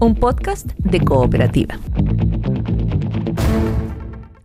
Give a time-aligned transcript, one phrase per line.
[0.00, 1.78] un podcast de cooperativa.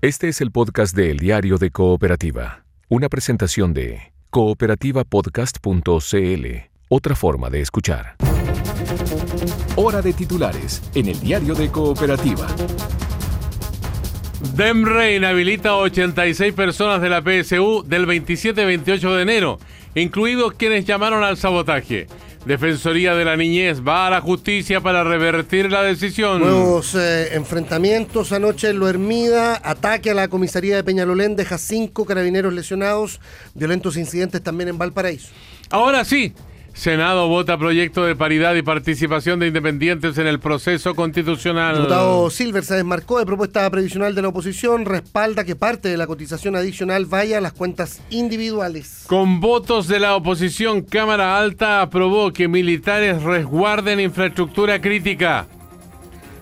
[0.02, 6.46] Este es el podcast de El Diario de Cooperativa, una presentación de cooperativapodcast.cl,
[6.90, 8.18] otra forma de escuchar.
[9.78, 12.48] Hora de titulares en El Diario de Cooperativa.
[14.58, 19.60] Demre inhabilita 86 personas de la PSU del 27-28 de enero,
[19.96, 22.08] incluidos quienes llamaron al sabotaje.
[22.46, 26.42] Defensoría de la Niñez va a la justicia para revertir la decisión.
[26.42, 32.06] Nuevos eh, enfrentamientos anoche en Lo Hermida, ataque a la comisaría de Peñalolén, deja cinco
[32.06, 33.20] carabineros lesionados,
[33.56, 35.30] violentos incidentes también en Valparaíso.
[35.72, 36.34] Ahora sí,
[36.76, 41.72] Senado vota proyecto de paridad y participación de independientes en el proceso constitucional.
[41.76, 45.96] El diputado Silver se desmarcó de propuesta previsional de la oposición, respalda que parte de
[45.96, 49.06] la cotización adicional vaya a las cuentas individuales.
[49.08, 55.48] Con votos de la oposición, Cámara Alta aprobó que militares resguarden infraestructura crítica.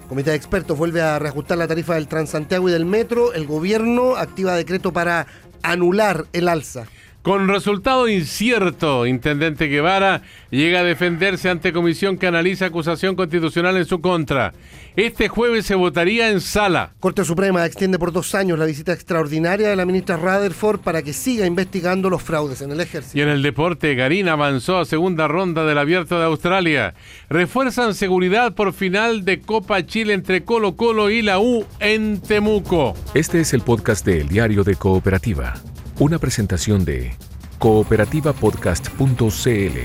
[0.10, 3.34] Comité de expertos vuelve a reajustar la tarifa del Transantiago y del metro.
[3.34, 5.28] El gobierno activa decreto para
[5.62, 6.86] anular el alza.
[7.24, 13.86] Con resultado incierto, Intendente Guevara llega a defenderse ante comisión que analiza acusación constitucional en
[13.86, 14.54] su contra.
[14.98, 16.92] Este jueves se votaría en sala.
[17.00, 21.14] Corte Suprema extiende por dos años la visita extraordinaria de la ministra Rutherford para que
[21.14, 23.18] siga investigando los fraudes en el ejército.
[23.18, 26.94] Y en el deporte, Garín avanzó a segunda ronda del Abierto de Australia.
[27.30, 32.96] Refuerzan seguridad por final de Copa Chile entre Colo Colo y la U en Temuco.
[33.14, 35.54] Este es el podcast de El Diario de Cooperativa,
[36.00, 37.14] una presentación de
[37.60, 39.78] cooperativapodcast.cl.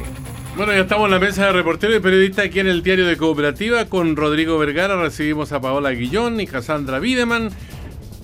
[0.56, 3.17] Bueno, ya estamos en la mesa de reportero y periodista aquí en el diario de
[3.17, 5.01] Cooperativa con Rodrigo Vergara.
[5.01, 7.51] Recibimos a Paola Guillón y Cassandra Wiedemann.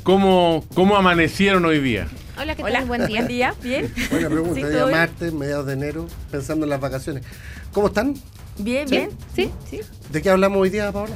[0.02, 2.08] ¿Cómo, ¿Cómo amanecieron hoy día?
[2.36, 2.84] Hola, ¿qué tal?
[2.86, 3.22] Buen día.
[3.22, 3.54] día.
[3.62, 3.92] ¿Bien?
[4.10, 7.22] Buena pregunta, Sí, día martes, mediados de enero, pensando en las vacaciones.
[7.72, 8.14] ¿Cómo están?
[8.58, 9.10] Bien, bien.
[9.34, 9.80] Sí, sí.
[10.10, 11.14] ¿De qué hablamos hoy día, Paola?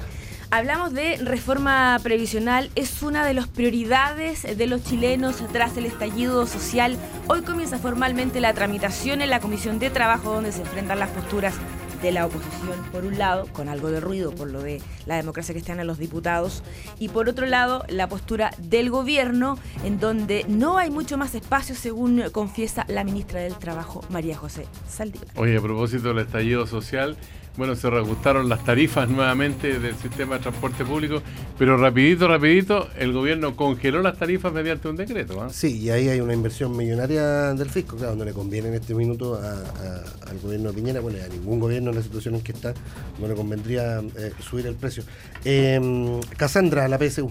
[0.50, 2.70] Hablamos de reforma previsional.
[2.74, 6.96] Es una de las prioridades de los chilenos tras el estallido social.
[7.26, 11.54] Hoy comienza formalmente la tramitación en la Comisión de Trabajo, donde se enfrentan las posturas
[12.00, 15.52] de la oposición, por un lado, con algo de ruido por lo de la democracia
[15.52, 16.62] cristiana los diputados,
[16.98, 21.74] y por otro lado, la postura del gobierno, en donde no hay mucho más espacio,
[21.74, 25.28] según confiesa la ministra del Trabajo, María José Saldívar.
[25.34, 27.16] Oye, a propósito del estallido social,
[27.58, 31.20] bueno, se reajustaron las tarifas nuevamente del sistema de transporte público,
[31.58, 35.42] pero rapidito, rapidito, el gobierno congeló las tarifas mediante un decreto.
[35.42, 35.48] ¿ah?
[35.52, 38.94] Sí, y ahí hay una inversión millonaria del fisco, claro, no le conviene en este
[38.94, 42.52] minuto a- al gobierno de Piñera, bueno, a ningún gobierno en la situación en que
[42.52, 42.72] está,
[43.20, 45.02] no le convendría eh, subir el precio.
[45.44, 47.30] Eh, Cassandra, la PSU.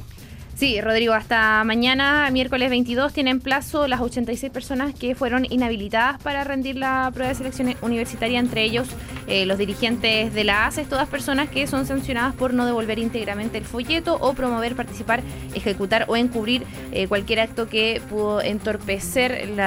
[0.58, 6.44] Sí, Rodrigo, hasta mañana, miércoles 22, tienen plazo las 86 personas que fueron inhabilitadas para
[6.44, 8.88] rendir la prueba de selección universitaria, entre ellos
[9.28, 13.60] eh, los dirigentes de la ACES, todas personas que son sancionadas por no devolver íntegramente
[13.60, 15.22] el folleto o promover, participar,
[15.54, 19.58] ejecutar o encubrir eh, cualquier acto que pudo entorpecer el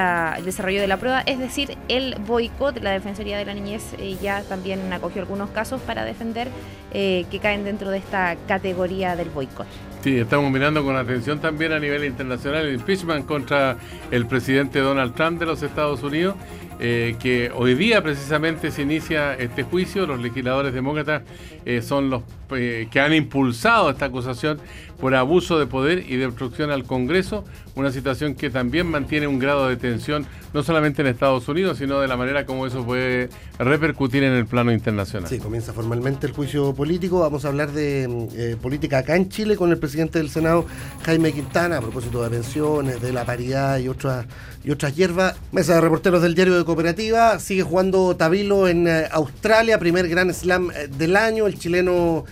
[0.44, 2.82] desarrollo de la prueba, es decir, el boicot.
[2.82, 6.48] La Defensoría de la Niñez eh, ya también acogió algunos casos para defender
[6.92, 9.68] que caen dentro de esta categoría del boicot.
[10.02, 13.76] Sí, estamos mirando con atención también a nivel internacional el impeachment contra
[14.10, 16.36] el presidente Donald Trump de los Estados Unidos,
[16.78, 20.06] eh, que hoy día precisamente se inicia este juicio.
[20.06, 21.22] Los legisladores demócratas
[21.64, 22.22] eh, son los
[22.56, 24.60] eh, que han impulsado esta acusación
[24.98, 29.38] por abuso de poder y de obstrucción al Congreso, una situación que también mantiene un
[29.38, 33.28] grado de tensión no solamente en Estados Unidos, sino de la manera como eso puede
[33.59, 35.28] repercutir en el plano internacional.
[35.28, 37.21] Sí, comienza formalmente el juicio político.
[37.21, 40.66] Vamos a hablar de mm, eh, política acá en Chile con el presidente del Senado,
[41.05, 44.27] Jaime Quintana, a propósito de pensiones, de la paridad y otras
[44.62, 45.37] y otras hierbas.
[45.53, 47.38] Mesa de reporteros del diario de Cooperativa.
[47.38, 51.47] Sigue jugando Tabilo en eh, Australia, primer gran slam eh, del año.
[51.47, 52.25] El chileno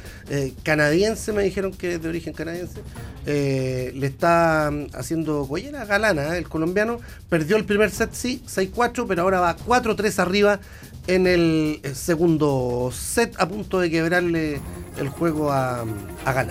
[0.62, 2.83] canadiense, me dijeron que es de origen canadiense,
[3.25, 6.37] le está mm, haciendo collera galana.
[6.37, 6.99] El colombiano
[7.31, 10.60] perdió el primer set, sí, 6-4, pero ahora va 4-3 arriba
[11.06, 14.60] en el eh, segundo set, a punto de quebrarle
[14.98, 15.84] el juego a,
[16.25, 16.46] a.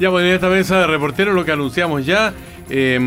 [0.00, 2.32] Ya, bueno, en esta mesa de reporteros lo que anunciamos ya,
[2.70, 2.98] eh,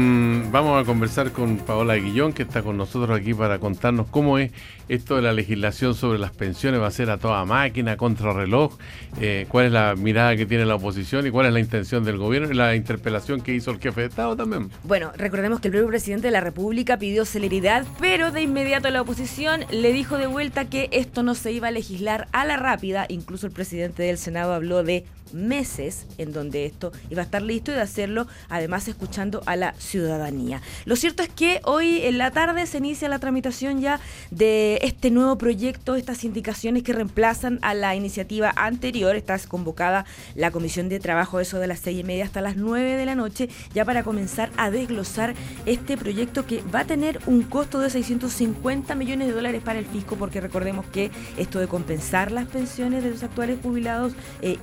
[0.52, 4.52] vamos a conversar con Paola Guillón, que está con nosotros aquí para contarnos cómo es
[4.90, 8.78] esto de la legislación sobre las pensiones, va a ser a toda máquina, contrarreloj,
[9.20, 12.18] eh, cuál es la mirada que tiene la oposición y cuál es la intención del
[12.18, 14.70] gobierno y la interpelación que hizo el jefe de Estado también.
[14.84, 19.02] Bueno, recordemos que el propio presidente de la República pidió celeridad, pero de inmediato la
[19.02, 23.06] oposición le dijo de vuelta que esto no se iba a legislar a la rápida.
[23.10, 27.72] Incluso el presidente del Senado habló de meses en donde esto iba a estar listo
[27.72, 30.62] y de hacerlo, además escuchando a la ciudadanía.
[30.86, 34.00] Lo cierto es que hoy en la tarde se inicia la tramitación ya
[34.32, 39.16] de este nuevo proyecto, estas indicaciones que reemplazan a la iniciativa anterior.
[39.16, 42.96] Está convocada la Comisión de Trabajo, eso de las seis y media hasta las nueve
[42.96, 45.36] de la noche, ya para comenzar a desglosar
[45.66, 49.86] este proyecto que va a tener un costo de 650 millones de dólares para el
[49.86, 54.58] fisco, porque recordemos que esto de compensar las pensiones de los actuales jubilados eh,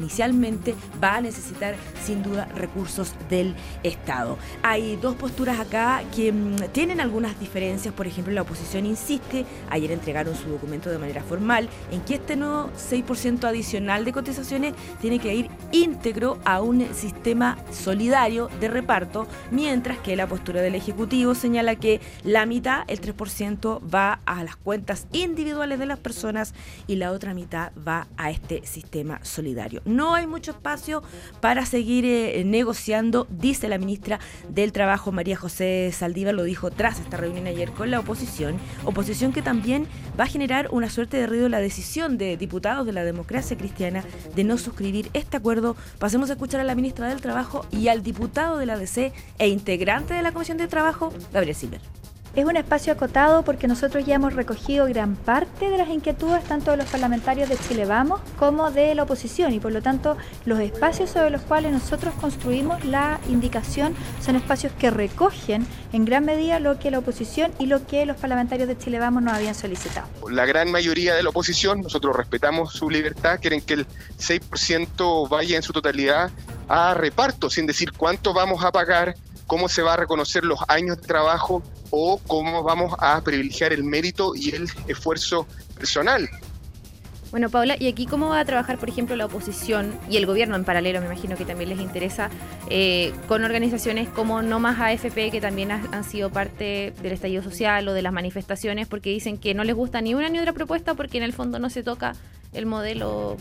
[0.00, 4.38] inicialmente va a necesitar sin duda recursos del Estado.
[4.62, 9.92] Hay dos posturas acá que mm, tienen algunas diferencias, por ejemplo la oposición insiste, ayer
[9.92, 15.18] entregaron su documento de manera formal, en que este nuevo 6% adicional de cotizaciones tiene
[15.18, 21.34] que ir íntegro a un sistema solidario de reparto, mientras que la postura del Ejecutivo
[21.34, 26.54] señala que la mitad, el 3%, va a las cuentas individuales de las personas
[26.86, 29.82] y la otra mitad va a este sistema solidario.
[29.90, 31.02] No hay mucho espacio
[31.40, 37.00] para seguir eh, negociando, dice la ministra del Trabajo, María José Saldívar, lo dijo tras
[37.00, 39.86] esta reunión ayer con la oposición, oposición que también
[40.18, 44.04] va a generar una suerte de ruido la decisión de diputados de la democracia cristiana
[44.34, 45.76] de no suscribir este acuerdo.
[45.98, 49.48] Pasemos a escuchar a la ministra del Trabajo y al diputado de la DC e
[49.48, 51.99] integrante de la Comisión de Trabajo, Gabriel Silver.
[52.36, 56.70] Es un espacio acotado porque nosotros ya hemos recogido gran parte de las inquietudes tanto
[56.70, 60.60] de los parlamentarios de Chile Vamos como de la oposición y por lo tanto los
[60.60, 66.60] espacios sobre los cuales nosotros construimos la indicación son espacios que recogen en gran medida
[66.60, 70.06] lo que la oposición y lo que los parlamentarios de Chile Vamos nos habían solicitado.
[70.30, 73.86] La gran mayoría de la oposición, nosotros respetamos su libertad, quieren que el
[74.18, 76.30] 6% vaya en su totalidad
[76.68, 79.16] a reparto, sin decir cuánto vamos a pagar,
[79.50, 81.60] cómo se va a reconocer los años de trabajo
[81.90, 85.44] o cómo vamos a privilegiar el mérito y el esfuerzo
[85.76, 86.30] personal.
[87.32, 90.54] Bueno, Paula, ¿y aquí cómo va a trabajar, por ejemplo, la oposición y el gobierno
[90.54, 91.00] en paralelo?
[91.00, 92.30] Me imagino que también les interesa,
[92.68, 97.88] eh, con organizaciones como No Más AFP, que también han sido parte del estallido social
[97.88, 100.94] o de las manifestaciones, porque dicen que no les gusta ni una ni otra propuesta
[100.94, 102.14] porque en el fondo no se toca
[102.52, 103.36] el modelo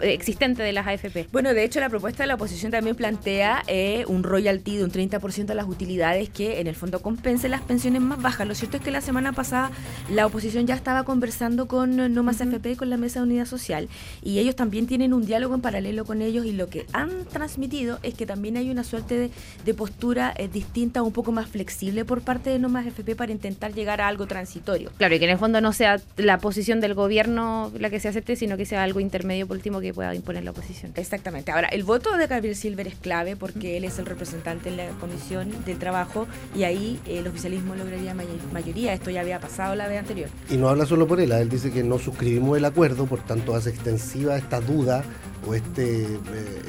[0.00, 1.28] existente de las AFP.
[1.32, 4.90] Bueno, de hecho la propuesta de la oposición también plantea eh, un royalty de un
[4.90, 8.46] 30% de las utilidades que en el fondo compense las pensiones más bajas.
[8.46, 9.70] Lo cierto es que la semana pasada
[10.10, 13.88] la oposición ya estaba conversando con No Más AFP, con la Mesa de Unidad Social,
[14.22, 17.98] y ellos también tienen un diálogo en paralelo con ellos y lo que han transmitido
[18.02, 19.30] es que también hay una suerte
[19.64, 23.32] de, postura eh, distinta, un poco más flexible por parte de No Más AFP para
[23.32, 24.90] intentar llegar a algo transitorio.
[24.98, 28.08] Claro, y que en el fondo no sea la posición del gobierno la que se
[28.08, 30.92] acepte, sino que sea algo intermedio por último que pueda imponer la oposición.
[30.96, 31.52] Exactamente.
[31.52, 34.88] Ahora, el voto de Gabriel Silver es clave porque él es el representante en la
[35.00, 38.14] Comisión del Trabajo y ahí el oficialismo lograría
[38.52, 38.92] mayoría.
[38.92, 40.28] Esto ya había pasado la vez anterior.
[40.50, 43.54] Y no habla solo por él, él dice que no suscribimos el acuerdo, por tanto
[43.54, 45.04] hace extensiva esta duda
[45.46, 46.08] o este, eh,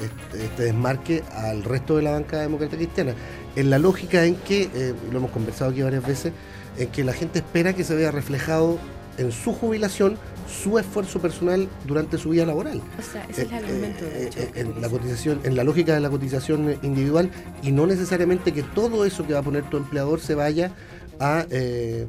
[0.00, 3.14] este, este, desmarque al resto de la banca democrática cristiana.
[3.56, 6.32] En la lógica en que, eh, lo hemos conversado aquí varias veces,
[6.76, 8.78] en que la gente espera que se vea reflejado
[9.16, 10.18] en su jubilación
[10.48, 12.80] su esfuerzo personal durante su vida laboral.
[12.98, 14.04] O sea, ese es el eh, argumento.
[14.04, 17.30] De eh, eh, en la cotización, en la lógica de la cotización individual
[17.62, 20.72] y no necesariamente que todo eso que va a poner tu empleador se vaya
[21.20, 22.06] a eh,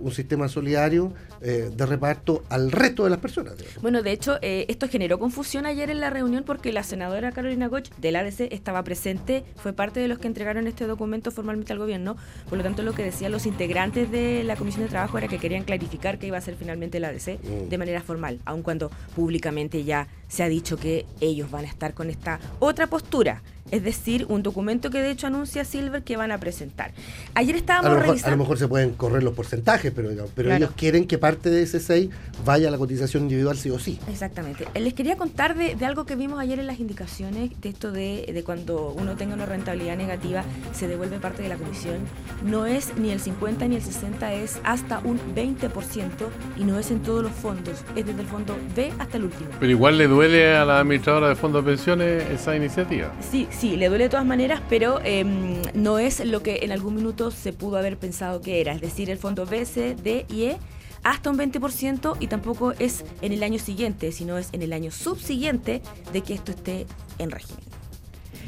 [0.00, 1.12] un sistema solidario
[1.48, 3.54] eh, de reparto al resto de las personas.
[3.80, 7.68] Bueno, de hecho, eh, esto generó confusión ayer en la reunión porque la senadora Carolina
[7.68, 11.78] Goch del ADC estaba presente, fue parte de los que entregaron este documento formalmente al
[11.78, 12.16] gobierno.
[12.48, 15.38] Por lo tanto, lo que decían los integrantes de la Comisión de Trabajo era que
[15.38, 17.68] querían clarificar que iba a ser finalmente el ADC mm.
[17.68, 21.94] de manera formal, aun cuando públicamente ya se ha dicho que ellos van a estar
[21.94, 26.32] con esta otra postura es decir, un documento que de hecho anuncia Silver que van
[26.32, 26.92] a presentar.
[27.34, 28.28] Ayer estábamos a lo mejor, revisando...
[28.28, 31.62] A lo mejor se pueden correr los porcentajes, pero, pero ellos quieren que parte de
[31.62, 32.10] ese 6
[32.44, 33.98] vaya a la cotización individual sí o sí.
[34.08, 34.66] Exactamente.
[34.78, 38.44] Les quería contar de, algo que vimos ayer en las indicaciones, de esto de, de,
[38.44, 41.96] cuando uno tenga una rentabilidad negativa, se devuelve parte de la comisión.
[42.44, 46.08] No es ni el 50 ni el 60, es hasta un 20%
[46.56, 49.50] y no es en todos los fondos, es desde el fondo B hasta el último.
[49.58, 53.12] Pero igual le duele a la administradora de fondos de pensiones esa iniciativa.
[53.20, 56.94] Sí, sí, le duele de todas maneras, pero em, no es lo que en algún
[56.94, 58.72] minuto se pudo haber pensado que era.
[58.72, 60.58] Es decir, el fondo B, C, D y E
[61.02, 64.90] hasta un 20% y tampoco es en el año siguiente, sino es en el año
[64.90, 65.80] subsiguiente
[66.12, 66.86] de que esto esté
[67.18, 67.64] en régimen.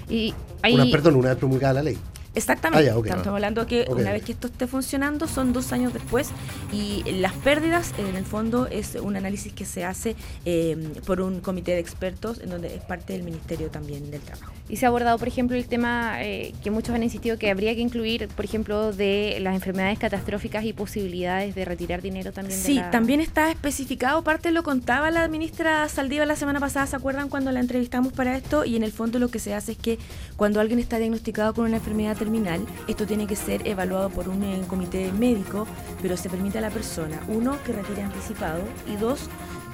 [0.08, 0.34] Y
[0.72, 1.98] una, perdón, una vez promulgada la ley.
[2.38, 2.90] Exactamente.
[2.90, 6.30] Ah, Estamos hablando que una vez que esto esté funcionando son dos años después
[6.73, 11.40] y las pérdidas en el fondo es un análisis que se hace em, por un
[11.40, 14.52] comité de expertos en donde es parte del Ministerio también del Trabajo.
[14.68, 17.75] Y se ha abordado, por ejemplo, el tema eh, que muchos han insistido que habría
[17.75, 22.59] que incluir, por ejemplo, de las enfermedades catastróficas y posibilidades de retirar dinero también.
[22.59, 27.28] Sí, también está especificado, parte lo contaba la ministra Saldiva la semana pasada, ¿se acuerdan
[27.30, 28.64] cuando la entrevistamos para esto?
[28.64, 29.99] Y en el fondo lo que se hace es que
[30.37, 34.42] cuando alguien está diagnosticado con una enfermedad terminal, esto tiene que ser evaluado por un
[34.42, 35.66] eh, comité médico,
[36.02, 39.30] pero se permite a la persona, uno, que retire anticipado y dos,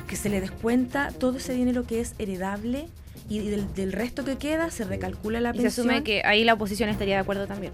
[0.07, 2.87] que se le descuenta todo ese dinero que es heredable
[3.29, 6.55] y del, del resto que queda se recalcula la Y se asume que ahí la
[6.55, 7.73] oposición estaría de acuerdo también.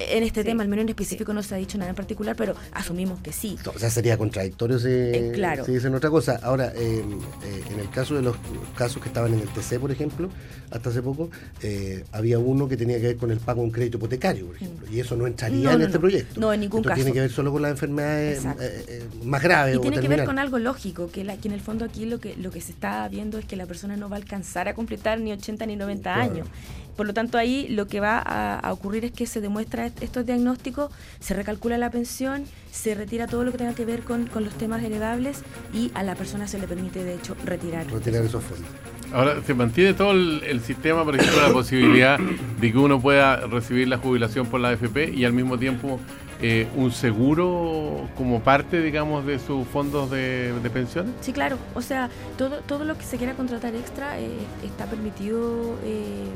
[0.00, 0.46] En este Sí.
[0.48, 3.32] tema, al menos en específico, no se ha dicho nada en particular, pero asumimos que
[3.32, 3.56] sí.
[3.72, 5.64] O sea, sería contradictorio si, Eh, claro.
[5.64, 6.40] si dicen otra cosa.
[6.42, 7.04] Ahora, eh,
[7.44, 8.36] eh, en el caso de los
[8.76, 10.28] casos que estaban en el TC, por ejemplo,
[10.72, 11.30] hasta hace poco,
[11.62, 14.56] eh, había uno que tenía que ver con el pago de un crédito hipotecario, por
[14.56, 16.00] ejemplo, y eso no entraría No, en no, este no.
[16.00, 16.40] proyecto.
[16.40, 16.96] No, en ningún Esto caso.
[16.96, 18.42] tiene que ver solo con las enfermedades
[19.22, 21.60] más graves Y o tiene que ver con algo lógico, que, la, que en el
[21.60, 24.16] fondo aquí lo que, lo que se está viendo es que la persona no va
[24.16, 26.32] a alcanzar a completar ni 80 ni 90 Claro.
[26.32, 26.46] años.
[26.96, 30.00] Por lo tanto, ahí lo que va a, a ocurrir es que se demuestra est-
[30.00, 34.26] estos diagnósticos, se recalcula la pensión, se retira todo lo que tenga que ver con,
[34.26, 37.86] con los temas heredables y a la persona se le permite, de hecho, retirar.
[37.90, 38.68] Retirar esos fondos.
[39.12, 42.16] Ahora, se mantiene todo el, el sistema, por ejemplo, la posibilidad
[42.60, 45.98] de que uno pueda recibir la jubilación por la AFP y al mismo tiempo
[46.46, 51.12] eh, un seguro como parte, digamos, de sus fondos de, de pensiones.
[51.22, 51.56] Sí, claro.
[51.74, 54.28] O sea, todo, todo lo que se quiera contratar extra eh,
[54.62, 56.26] está permitido eh,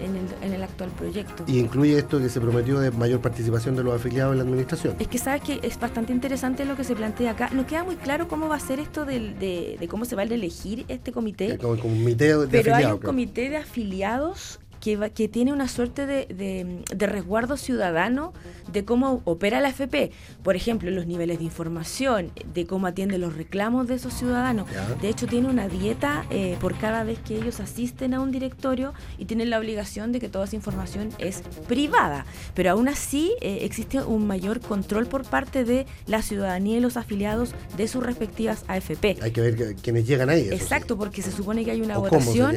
[0.00, 1.44] en, en el, en el actual proyecto.
[1.46, 4.96] Y incluye esto que se prometió de mayor participación de los afiliados en la administración.
[4.98, 7.50] Es que sabes que es bastante interesante lo que se plantea acá.
[7.52, 10.22] No queda muy claro cómo va a ser esto del- de, de cómo se va
[10.22, 13.08] a elegir este comité, Como, como un comité de pero hay un creo.
[13.10, 18.32] comité de afiliados que, va- que tiene una suerte de, de- de resguardo ciudadano
[18.72, 20.10] de cómo opera la FP.
[20.42, 24.66] Por ejemplo, los niveles de información, de cómo atiende los reclamos de esos ciudadanos.
[25.00, 28.92] De hecho, tiene una dieta eh, por cada vez que ellos asisten a un directorio
[29.18, 32.26] y tienen la obligación de que toda esa información es privada.
[32.54, 36.96] Pero aún así eh, existe un mayor control por parte de la ciudadanía y los
[36.96, 39.18] afiliados de sus respectivas AFP.
[39.22, 40.48] Hay que ver quiénes llegan ahí.
[40.48, 40.54] sí.
[40.54, 42.56] Exacto, porque se supone que hay una votación.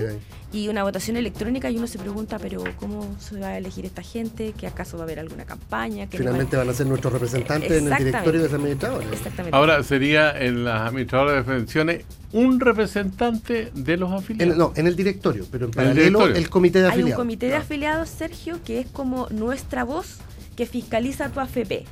[0.54, 4.02] Y una votación electrónica y uno se pregunta, pero ¿cómo se va a elegir esta
[4.04, 4.54] gente?
[4.54, 6.08] ¿Que acaso va a haber alguna campaña?
[6.08, 8.56] ¿Que no va a- Finalmente van a ser nuestros representantes en el directorio de ese
[8.56, 9.08] administradores.
[9.12, 9.58] Exactamente.
[9.58, 14.54] Ahora sería en las administradoras de pensiones un representante de los afiliados.
[14.54, 16.94] En- no, en el directorio, pero en En el paralelo el comité de Hay un
[17.00, 17.22] afiliados.
[17.22, 20.18] comité de afiliados, Sergio, que es como nuestra voz
[20.56, 21.84] que fiscaliza tu AFP.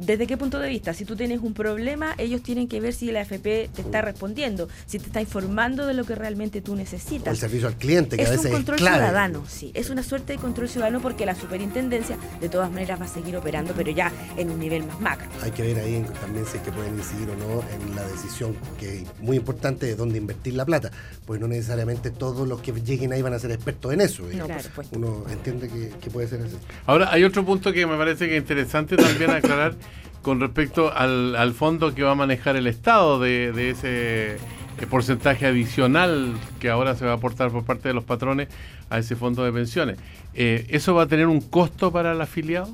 [0.00, 0.94] ¿Desde qué punto de vista?
[0.94, 4.68] Si tú tienes un problema, ellos tienen que ver si la AFP te está respondiendo,
[4.86, 7.38] si te está informando de lo que realmente tú O el necesitas.
[7.38, 8.96] servicio al cliente, que a Es veces un control es clave.
[8.98, 9.70] ciudadano, sí.
[9.74, 13.36] Es una suerte de control ciudadano porque la superintendencia de todas maneras va a seguir
[13.36, 15.28] operando, pero ya en un nivel más macro.
[15.42, 18.56] Hay que ver ahí también si es que pueden incidir o no en la decisión,
[18.78, 20.90] que es muy importante, de dónde invertir la plata.
[21.26, 24.22] Pues no necesariamente todos los que lleguen ahí van a ser expertos en eso.
[24.32, 24.96] No, por supuesto.
[24.98, 26.56] Uno entiende que, que puede ser así.
[26.86, 29.74] Ahora, hay otro punto que me parece que es interesante también aclarar
[30.22, 34.36] con respecto al, al fondo que va a manejar el Estado de, de ese
[34.80, 38.48] eh, porcentaje adicional que ahora se va a aportar por parte de los patrones
[38.88, 39.98] a ese fondo de pensiones.
[40.34, 42.70] Eh, ¿Eso va a tener un costo para el afiliado?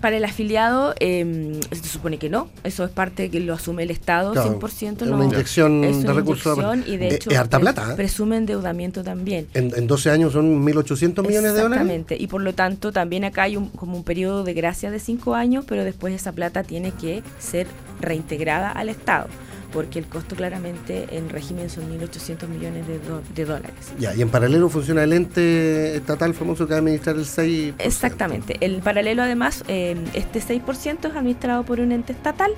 [0.00, 2.48] Para el afiliado, eh, se supone que no.
[2.64, 5.04] Eso es parte que lo asume el Estado, Claro, 100%.
[5.04, 5.16] es no.
[5.16, 6.56] una inyección Es de recursos.
[6.56, 7.92] inyección y de Es- hecho es harta plata.
[7.92, 7.96] ¿eh?
[7.96, 9.46] presume endeudamiento también.
[9.52, 11.82] En, en 12 años son 1.800 millones de dólares.
[11.82, 14.98] Exactamente, y por lo tanto también acá hay un, como un periodo de gracia de
[15.00, 17.66] cinco años, pero después esa plata tiene que ser
[18.00, 19.26] reintegrada al Estado,
[19.72, 23.92] porque el costo claramente en régimen son 1.800 millones de, do- de dólares.
[23.98, 27.74] Ya, y en paralelo funciona el ente estatal famoso que va a administrar el 6%.
[27.78, 28.56] Exactamente.
[28.60, 32.52] El paralelo además, eh, este 6% es administrado por un ente estatal.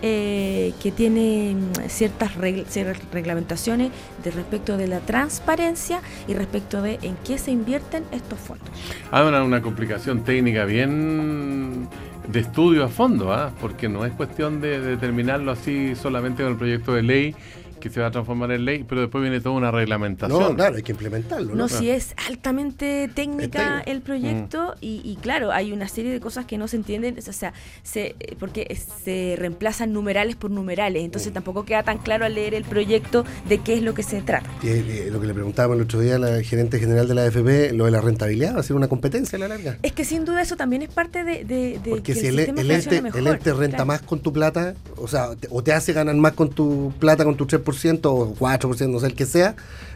[0.00, 3.90] eh, que tiene mm, ciertas, regl- ciertas reglamentaciones
[4.22, 8.68] de respecto de la transparencia y respecto de en qué se invierten estos fondos.
[9.10, 11.88] Ahora una complicación técnica bien
[12.28, 13.50] de estudio a fondo, ¿ah?
[13.60, 17.34] porque no es cuestión de determinarlo así solamente con el proyecto de ley
[17.78, 20.40] que se va a transformar en ley, pero después viene toda una reglamentación.
[20.40, 21.50] No, claro, hay que implementarlo.
[21.50, 21.54] ¿no?
[21.56, 26.46] No, si es altamente técnica el proyecto y, y claro, hay una serie de cosas
[26.46, 31.32] que no se entienden, o sea, se, eh, porque se reemplazan numerales por numerales, entonces
[31.32, 34.48] tampoco queda tan claro al leer el proyecto de qué es lo que se trata.
[34.62, 37.22] Y, eh, lo que le preguntábamos el otro día a la gerente general de la
[37.24, 39.78] AFP, lo de la rentabilidad, va a ser una competencia a la larga.
[39.82, 42.38] Es que sin duda eso también es parte de, de- de Porque que si el,
[42.38, 43.20] el, sistema el funcione ente, mejor.
[43.20, 43.86] el ente renta claro.
[43.86, 47.24] más con tu plata, o sea, te- o te hace ganar más con tu plata,
[47.24, 49.54] con tu 3% o 4%, no sé el que sea,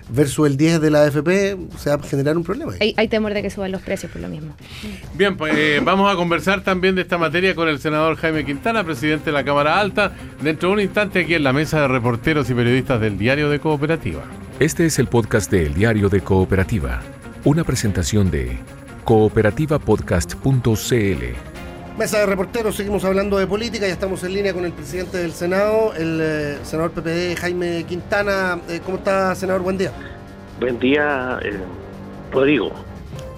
[0.09, 2.73] versus el 10% de la AFP, se va a generar un problema.
[2.81, 4.55] hay temor de que suban los precios por lo mismo.
[5.15, 8.85] Bien, pues eh, vamos a conversar también de esta materia con el senador Jaime Quintana,
[8.85, 10.13] presidente de la Cámara Alta,
[10.43, 13.59] dentro de un instante aquí en la mesa de reporteros y periodistas del Diario de
[13.59, 14.23] Cooperativa.
[14.59, 17.03] Este es el podcast de El Diario de Cooperativa,
[17.45, 18.59] una presentación de
[19.05, 21.52] cooperativapodcast.cl.
[22.03, 25.31] Mesa de reporteros, seguimos hablando de política, ya estamos en línea con el presidente del
[25.31, 28.59] Senado, el eh, senador PPD Jaime Quintana.
[28.69, 29.63] Eh, ¿Cómo está, senador?
[29.63, 29.93] Buen día.
[30.59, 31.61] Buen día, eh,
[32.33, 32.73] Rodrigo.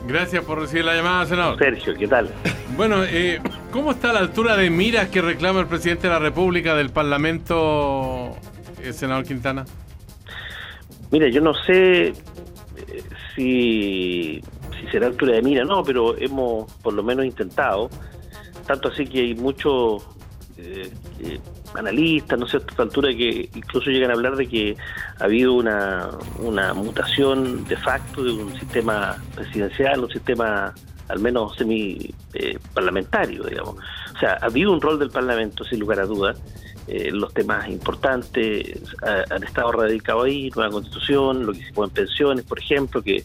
[0.09, 1.59] Gracias por recibir la llamada, senador.
[1.59, 2.31] Sergio, ¿qué tal?
[2.75, 3.39] Bueno, eh,
[3.71, 8.35] ¿cómo está la altura de miras que reclama el presidente de la República del Parlamento,
[8.83, 9.67] el senador Quintana?
[11.11, 12.15] Mira, yo no sé
[13.37, 14.41] si,
[14.81, 17.91] si será altura de mira, no, pero hemos por lo menos intentado.
[18.67, 20.05] Tanto así que hay muchos
[20.57, 20.91] eh,
[21.21, 21.41] eh,
[21.75, 24.77] analistas, no sé, a esta altura que incluso llegan a hablar de que
[25.19, 30.73] ha habido una, una mutación de facto de un sistema presidencial, un sistema
[31.09, 33.77] al menos semi eh, parlamentario, digamos.
[34.15, 36.41] O sea, ha habido un rol del Parlamento, sin lugar a dudas.
[36.87, 42.45] Eh, los temas importantes han estado radicados ahí, nueva constitución, lo que hicimos en pensiones,
[42.45, 43.25] por ejemplo, que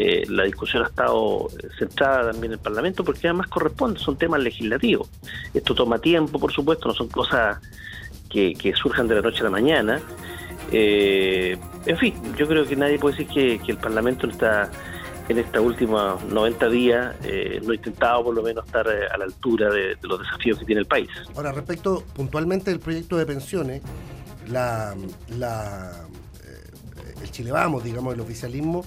[0.00, 4.40] eh, la discusión ha estado centrada también en el Parlamento, porque además corresponde, son temas
[4.40, 5.10] legislativos.
[5.52, 7.58] Esto toma tiempo, por supuesto, no son cosas
[8.30, 10.00] que, surjan de la noche a la mañana.
[10.70, 14.70] Eh, en fin, yo creo que nadie puede decir que, el Parlamento está
[15.28, 19.18] en esta última 90 días eh, no ha intentado por lo menos estar eh, a
[19.18, 21.08] la altura de, los desafíos que tiene el país.
[21.34, 23.82] Ahora, respecto puntualmente del proyecto de pensiones,
[24.48, 24.94] la,
[25.36, 26.06] la
[26.44, 28.84] eh, el Chile Vamos, digamos, el oficialismo,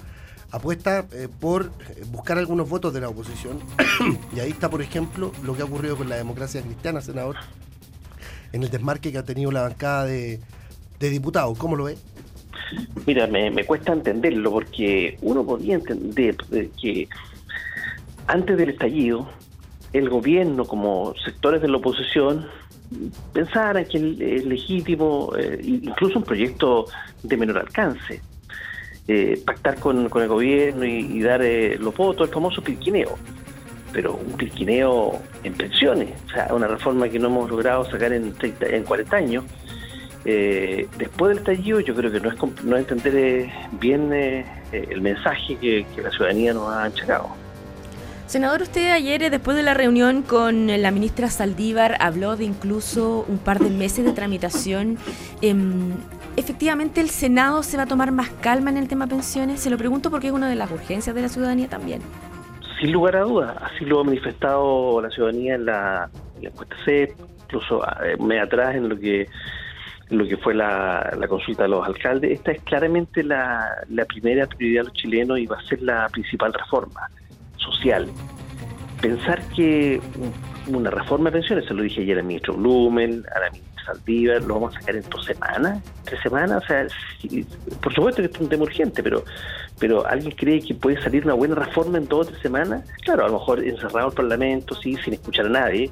[0.52, 1.06] apuesta
[1.40, 1.72] por
[2.12, 3.58] buscar algunos votos de la oposición.
[4.36, 7.36] y ahí está, por ejemplo, lo que ha ocurrido con la democracia cristiana, senador,
[8.52, 10.40] en el desmarque que ha tenido la bancada de,
[11.00, 11.58] diputados.
[11.58, 11.96] ¿Cómo lo ve?
[13.06, 16.36] Mira, me, cuesta entenderlo porque uno podría entender
[16.80, 17.08] que
[18.28, 19.28] antes del estallido,
[19.92, 22.46] el gobierno como sectores de la oposición
[23.32, 26.86] pensaran que es legítimo, eh, incluso un proyecto
[27.22, 28.22] de menor alcance,
[29.08, 33.18] eh, pactar con, el gobierno y, dar eh, los votos, el famoso pilquineo,
[33.92, 38.32] pero un pilquineo en pensiones, o sea, una reforma que no hemos logrado sacar en,
[38.32, 39.44] 30, en 40 años
[40.24, 45.56] eh, después del estallido yo creo que no es, no entender eh, bien el mensaje
[45.56, 47.30] que, la ciudadanía nos ha achacado.
[48.26, 53.36] Senador, usted ayer, después de la reunión con la ministra Saldívar, habló de incluso un
[53.36, 54.96] par de meses de tramitación.
[56.36, 59.60] ¿Efectivamente el Senado se va a tomar más calma en el tema pensiones?
[59.60, 62.00] Se lo pregunto porque es una de las urgencias de la ciudadanía también.
[62.80, 67.14] Sin lugar a dudas, así lo ha manifestado la ciudadanía en la, encuesta C,
[67.44, 67.82] incluso
[68.20, 69.28] me atrás en lo que
[70.08, 72.32] lo que fue la, consulta de los alcaldes.
[72.32, 73.70] Esta es claramente la,
[74.08, 77.08] primera prioridad de los chilenos y va a ser la principal reforma
[77.56, 78.08] social.
[79.00, 80.00] Pensar que
[80.68, 84.42] una reforma de pensiones, se lo dije ayer al ministro Blumen, a la ministra Saldívar,
[84.42, 86.86] lo vamos a sacar en dos semanas, tres semanas, o sea,
[87.80, 89.24] por supuesto que es un tema urgente, pero
[89.78, 92.88] pero ¿alguien cree que puede salir una buena reforma en dos o tres semanas?
[93.04, 95.90] Claro, a lo mejor encerrado el Parlamento, sí, sin escuchar a nadie,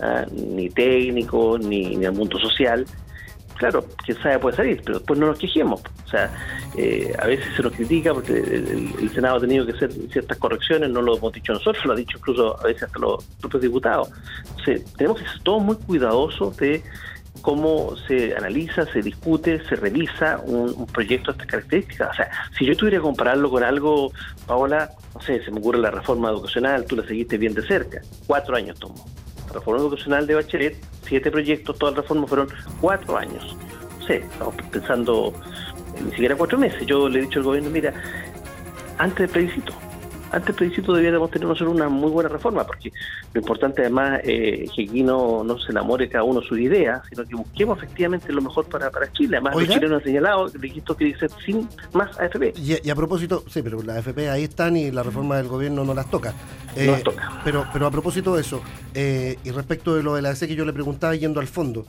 [0.00, 0.26] ¿ah?
[0.30, 2.84] ni técnico, ni, ni al mundo social,
[3.60, 5.82] claro, quién sabe puede salir, pero después no nos quejemos.
[6.06, 6.32] O sea,
[6.76, 10.88] eh, a veces se nos critica porque el, Senado ha tenido que hacer ciertas correcciones,
[10.88, 14.10] no lo hemos dicho nosotros, lo ha dicho incluso a veces hasta los propios diputados.
[14.96, 16.82] tenemos que ser todos muy cuidadosos de
[17.40, 22.10] cómo se analiza, se discute, se revisa un, proyecto de estas características.
[22.10, 24.12] O sea, si yo tuviera que compararlo con algo,
[24.46, 28.00] Paola, no sé, se me ocurre la reforma educacional, tú la seguiste bien de cerca,
[28.26, 29.04] cuatro años tomó
[29.52, 32.48] reforma educacional de Bachelet, siete proyectos, todas las reformas fueron
[32.80, 33.56] cuatro años.
[33.98, 35.32] No sé, estamos pensando
[36.02, 36.86] ni siquiera cuatro meses.
[36.86, 37.92] Yo le he dicho al gobierno, mira,
[38.98, 39.72] antes del plebiscito,
[40.32, 42.92] antes plebiscito debiéramos tener nosotros una muy buena reforma, porque
[43.32, 47.02] lo importante además eh, es que aquí no, no se enamore cada uno sus ideas,
[47.08, 49.36] sino que busquemos efectivamente lo mejor para, para Chile.
[49.36, 52.54] Además, los chilenos han señalado que esto quiere ser sin más AFP.
[52.56, 55.84] Y, y, a propósito, sí, pero las AFP ahí están y la reforma del gobierno
[55.84, 56.32] no las toca.
[56.76, 57.40] no las eh, toca.
[57.44, 58.62] Pero, pero a propósito de eso,
[58.94, 61.86] eh, y respecto de lo de la AFP que yo le preguntaba yendo al fondo,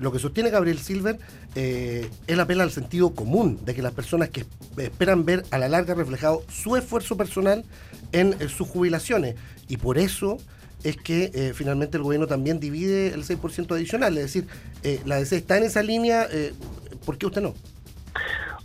[0.00, 1.20] lo que sostiene Gabriel Silver
[1.54, 4.44] es el apela al sentido común de que las personas que
[4.76, 7.64] esperan ver a la larga reflejado su esfuerzo personal
[8.12, 9.36] en sus jubilaciones.
[9.68, 10.38] Y por eso
[10.84, 14.16] es que eh, finalmente el gobierno también divide el 6% adicional.
[14.18, 14.46] Es decir,
[14.82, 16.52] eh, la DC está en esa línea, eh,
[17.04, 17.54] ¿por qué usted no?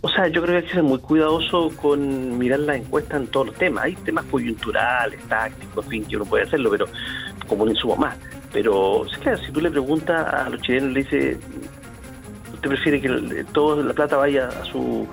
[0.00, 3.26] O sea, yo creo que hay que ser muy cuidadoso con mirar la encuesta en
[3.28, 3.84] todos los temas.
[3.84, 6.86] Hay temas coyunturales, tácticos, en fin, que uno puede hacerlo, pero
[7.48, 8.16] como un insumo más.
[8.52, 11.38] Pero, claro, si tú le preguntas a los chilenos, le dice,
[12.64, 15.06] ¿usted prefiere que toda la plata vaya a su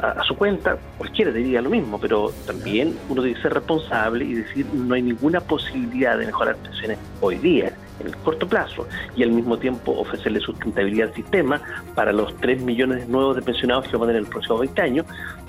[0.00, 4.66] a, su cuenta, cualquiera diría lo mismo, pero también uno debe ser responsable y decir
[4.72, 9.30] no hay ninguna posibilidad de mejorar pensiones hoy día en el corto plazo y al
[9.30, 11.60] mismo tiempo ofrecerle sustentabilidad al sistema
[11.94, 14.82] para los 3 millones nuevos de pensionados que van a tener en el próximo 20
[14.82, 15.06] años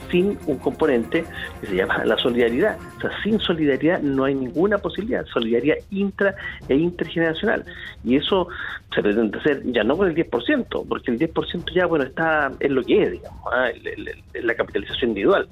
[0.09, 1.25] sin un componente
[1.61, 2.77] que se llama la solidaridad.
[2.97, 6.35] O sea, sin solidaridad no hay ninguna posibilidad, solidaridad intra
[6.67, 7.65] e intergeneracional.
[8.03, 8.47] Y eso
[8.93, 12.75] se pretende hacer ya no con el 10%, porque el 10% ya, bueno, está en
[12.75, 13.69] lo que es, digamos, ¿ah?
[14.33, 15.47] la capitalización individual.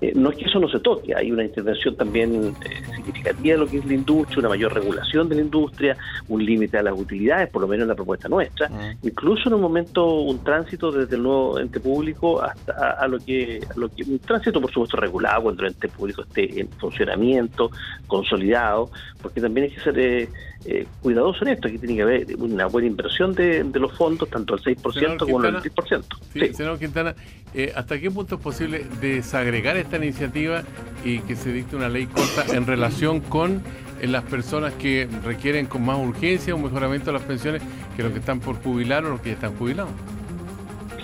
[0.00, 3.58] Eh, no es que eso no se toque, hay una intervención también eh, significativa de
[3.58, 5.96] lo que es la industria, una mayor regulación de la industria,
[6.28, 8.92] un límite a las utilidades, por lo menos en la propuesta nuestra, ah.
[9.02, 13.60] incluso en un momento un tránsito desde el nuevo ente público hasta a, lo que
[13.74, 17.70] lo que un tránsito por supuesto regulado cuando el ente público esté en funcionamiento,
[18.06, 20.28] consolidado, porque también hay que ser eh,
[20.64, 24.56] eh, cuidadoso en esto, aquí tiene que haber una buena inversión de, los fondos, tanto
[24.56, 26.04] el 6% como el 10%.
[26.32, 27.14] Sí, Señor Quintana,
[27.54, 30.64] eh, ¿hasta qué punto es posible desagregar esta iniciativa
[31.04, 33.62] y que se dicte una ley corta en relación con
[34.00, 37.62] eh, las personas que requieren con más urgencia un mejoramiento de las pensiones
[37.96, 39.92] que los que están por jubilar o los que ya están jubilados?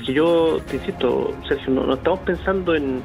[0.05, 3.01] Que yo te insisto, Sergio, no estamos pensando en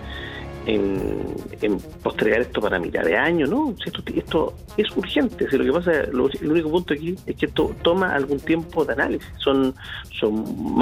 [0.76, 3.76] en, postergar esto para mitad de año, ¿no?
[3.86, 5.50] Esto, es urgente.
[5.50, 8.94] Si lo que pasa, el único punto aquí es que esto toma algún tiempo de
[8.94, 9.30] análisis.
[9.38, 9.74] Son,
[10.20, 10.34] son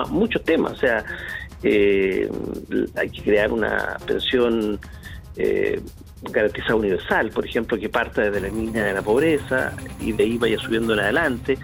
[0.10, 0.74] muchos temas.
[0.74, 1.04] O sea,
[1.64, 2.30] eh,
[2.96, 4.80] hay que crear una pensión
[5.38, 5.82] eh,
[6.32, 10.38] garantizada universal, por ejemplo, que parta desde la línea de la pobreza y de ahí
[10.38, 11.58] vaya subiendo en adelante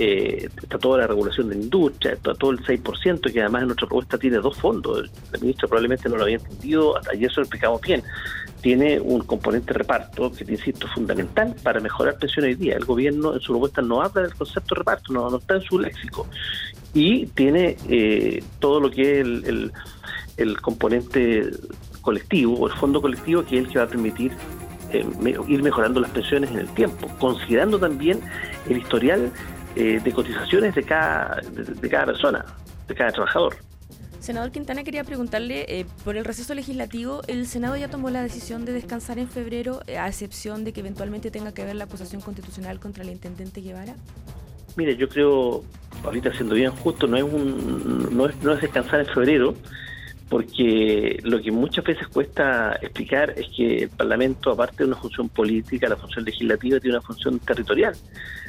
[0.00, 3.68] eh, está toda la regulación de la industria, está todo el 6%, que además en
[3.68, 5.10] nuestra propuesta tiene dos fondos.
[5.32, 8.04] La ministra probablemente no lo había entendido, ayer eso lo explicamos bien.
[8.60, 12.76] Tiene un componente reparto que, te insisto, es fundamental para mejorar pensiones hoy día.
[12.76, 15.80] El gobierno en su propuesta no habla del concepto de reparto, no, está en su
[15.80, 16.28] léxico.
[16.94, 19.72] Y tiene eh, todo lo que es el,
[20.36, 21.50] el, componente
[22.02, 24.32] colectivo o el fondo colectivo que es el que va a permitir
[24.92, 25.04] eh,
[25.48, 28.20] ir mejorando las pensiones en el tiempo, considerando también
[28.68, 29.32] el historial
[29.80, 32.44] eh, de cotizaciones de cada, de, cada persona,
[32.88, 33.54] de cada trabajador.
[34.18, 38.64] Senador Quintana, quería preguntarle, eh, por el receso legislativo, ¿el Senado ya tomó la decisión
[38.64, 42.20] de descansar en febrero, eh, a excepción de que eventualmente tenga que ver la acusación
[42.20, 43.94] constitucional contra el intendente Guevara?
[44.74, 45.62] Mire, yo creo,
[46.02, 49.54] ahorita siendo bien justo, no es, un, no es, no es descansar en febrero,
[50.28, 55.28] porque lo que muchas veces cuesta explicar es que el Parlamento, aparte de una función
[55.28, 57.94] política, la función legislativa tiene una función territorial.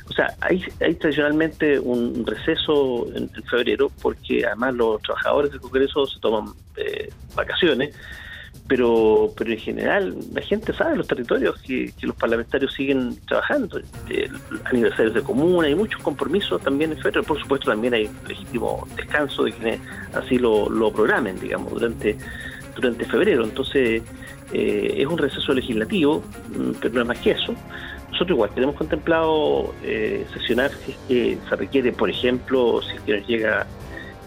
[0.10, 6.06] O sea, hay, hay tradicionalmente un receso en, febrero porque además los trabajadores del Congreso
[6.06, 7.96] se toman eh, vacaciones,
[8.70, 14.30] pero pero en general la gente sabe los territorios que, los parlamentarios siguen trabajando, eh,
[14.66, 19.44] aniversarios de comuna, hay muchos compromisos también en febrero, por supuesto también hay legítimo descanso
[19.44, 19.82] de quienes
[20.14, 22.16] así lo, lo programen, digamos, durante,
[22.76, 23.44] durante febrero.
[23.44, 24.04] Entonces,
[24.54, 26.24] eh, es un receso legislativo,
[26.56, 27.56] mm, pero no es más que eso.
[28.12, 33.02] Nosotros igual tenemos contemplado eh, sesionar si es que se requiere, por ejemplo, si es
[33.02, 33.66] que nos llega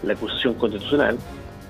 [0.03, 1.17] la acusación constitucional,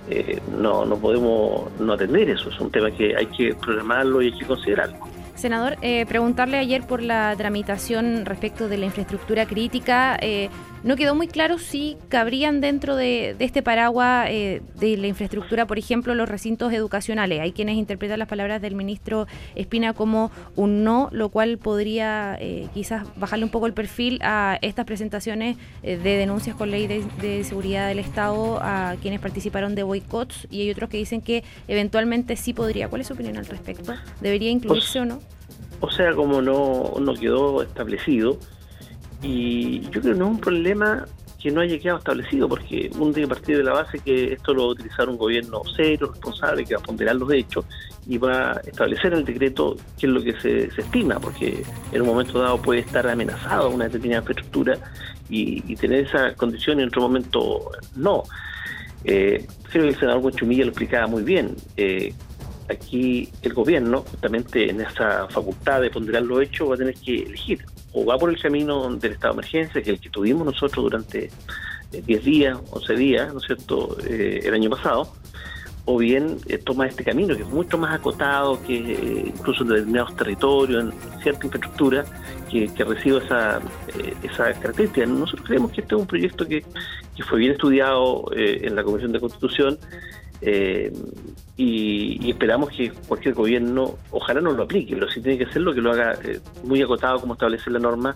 [0.09, 4.27] eh, no, no podemos no atender eso, es un tema que hay que programarlo y
[4.31, 4.97] hay que considerarlo.
[5.35, 10.17] Senador, eh, preguntarle ayer por la tramitación respecto de la infraestructura crítica.
[10.21, 10.49] Eh,
[10.83, 15.77] no quedó muy claro si cabrían dentro de, este paraguas eh, de la infraestructura, por
[15.79, 17.41] ejemplo, los recintos educacionales.
[17.41, 22.37] Hay quienes interpretan las palabras del ministro Espina como un no, lo cual podría
[22.73, 27.87] quizás bajarle un poco el perfil a estas presentaciones de denuncias con ley de, seguridad
[27.87, 32.53] del Estado a quienes participaron de boicots y hay otros que dicen que eventualmente sí
[32.53, 32.89] podría.
[32.89, 33.93] ¿Cuál es su opinión al respecto?
[34.21, 35.19] ¿Debería incluirse o no?
[35.79, 38.39] O sea, como no, no quedó establecido,
[39.23, 41.05] y yo creo que no es un problema
[41.41, 44.53] que no haya quedado establecido, porque uno tiene que partir de la base que esto
[44.53, 47.65] lo va a utilizar un gobierno serio, responsable, que va a ponderar los hechos
[48.07, 52.01] y va a establecer en el decreto qué es lo que se, estima, porque en
[52.01, 54.77] un momento dado puede estar amenazado una determinada infraestructura
[55.29, 58.23] y, tener esa condición y en otro momento no.
[59.03, 61.57] Eh, creo que el senador Buenchumilla lo explicaba muy bien.
[61.75, 62.13] Eh,
[62.69, 67.23] aquí el gobierno, justamente en esa facultad de ponderar lo hecho, va a tener que
[67.23, 70.45] elegir o va por el camino del estado de emergencia, que es el que tuvimos
[70.45, 71.29] nosotros durante
[71.91, 75.13] 10 eh, días, 11 días, ¿no es cierto?, eh, el año pasado,
[75.85, 78.73] o bien eh, toma este camino que es mucho más acotado, que
[79.27, 82.05] incluso en determinados territorios, en cierta infraestructura,
[82.49, 83.59] que, recibe esa,
[84.21, 85.05] esa característica.
[85.07, 86.63] Nosotros creemos que este es un proyecto que,
[87.15, 89.79] que fue bien estudiado en la Comisión de Constitución
[90.45, 90.91] eh,
[91.55, 95.81] y, esperamos que cualquier gobierno, ojalá no lo aplique, pero si tiene que hacerlo, que
[95.81, 98.15] lo haga eh, muy acotado como establece la norma,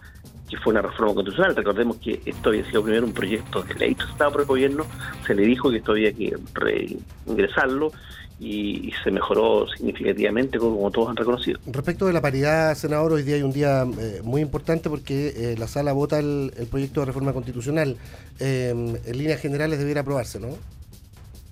[0.50, 1.56] que fue una reforma constitucional.
[1.56, 4.86] Recordemos que esto había sido primero un proyecto de ley presentado por el gobierno,
[5.26, 7.92] se le dijo que esto había que reingresarlo
[8.40, 11.60] y, se mejoró significativamente, como, todos han reconocido.
[11.68, 15.68] Respecto de la paridad, senador, hoy día hay un día eh, muy importante porque la
[15.68, 17.98] sala vota el, el, proyecto de reforma constitucional.
[18.40, 20.50] en líneas generales debiera aprobarse, ¿no?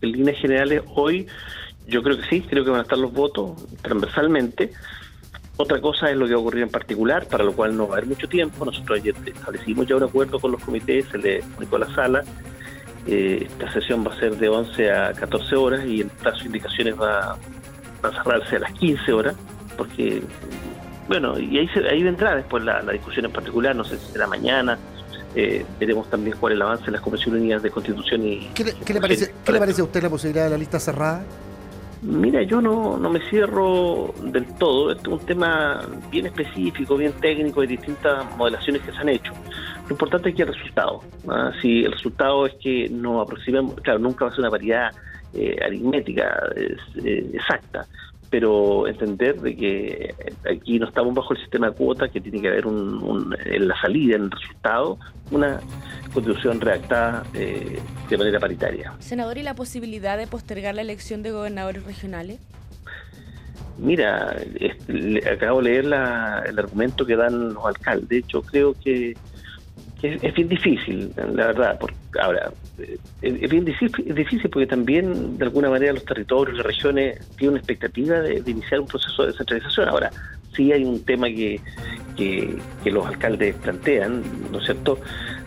[0.02, 1.28] en líneas generales hoy
[1.88, 4.72] yo creo que sí, creo que van a estar los votos transversalmente.
[5.58, 7.98] Otra cosa es lo que ha ocurrido en particular, para lo cual no va a
[8.00, 8.66] haber mucho tiempo.
[8.66, 12.24] Nosotros ayer establecimos ya un acuerdo con los comités, se le comunicó a la sala.
[13.08, 16.46] Eh, esta sesión va a ser de 11 a 14 horas y el plazo de
[16.48, 17.38] indicaciones va,
[18.02, 19.36] a cerrarse a las 15 horas,
[19.78, 20.22] porque,
[21.08, 24.78] bueno, y ahí, ahí vendrá después la, discusión en particular, no sé si será mañana,
[25.36, 28.50] eh, veremos también cuál es el avance de las Comisiones Unidas de Constitución y...
[28.54, 31.24] ¿Qué le, parece, ¿qué le parece a usted la posibilidad de la lista cerrada?
[32.06, 34.92] Mira, yo no, no me cierro del todo.
[34.92, 39.34] Este es un tema bien específico, bien técnico, de distintas modelaciones que se han hecho.
[39.88, 41.02] Lo importante es que el resultado.
[41.28, 41.52] ¿ah?
[41.64, 44.92] Si el resultado es que nos aproximemos, claro, nunca va a ser una variedad
[45.34, 47.88] eh, aritmética eh, exacta,
[48.38, 50.14] pero entender de que
[50.52, 53.80] aquí no estamos bajo el sistema de cuotas, que tiene que haber un, en la
[53.80, 55.00] salida, en el resultado,
[55.32, 55.62] una
[56.14, 58.92] constitución redactada eh, de manera paritaria.
[59.00, 62.42] Senador, ¿y la posibilidad de postergar la elección de gobernadores regionales?
[63.78, 64.36] Mira,
[65.32, 68.28] acabo de leer el argumento que dan los alcaldes.
[68.28, 69.16] Yo creo que
[70.06, 71.78] es, bien difícil, la verdad.
[71.80, 77.20] Porque, ahora, eh, es, bien difícil, porque también, de alguna manera, los territorios, las regiones
[77.38, 79.90] tienen una expectativa de, iniciar un proceso de descentralización.
[79.90, 80.12] Ahora,
[80.56, 81.60] sí hay un tema que,
[82.16, 82.58] que,
[82.92, 85.00] los alcaldes plantean, ¿no es cierto?,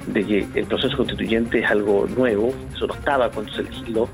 [0.07, 4.09] de que el proceso constituyente es algo nuevo, eso no estaba cuando se legisló.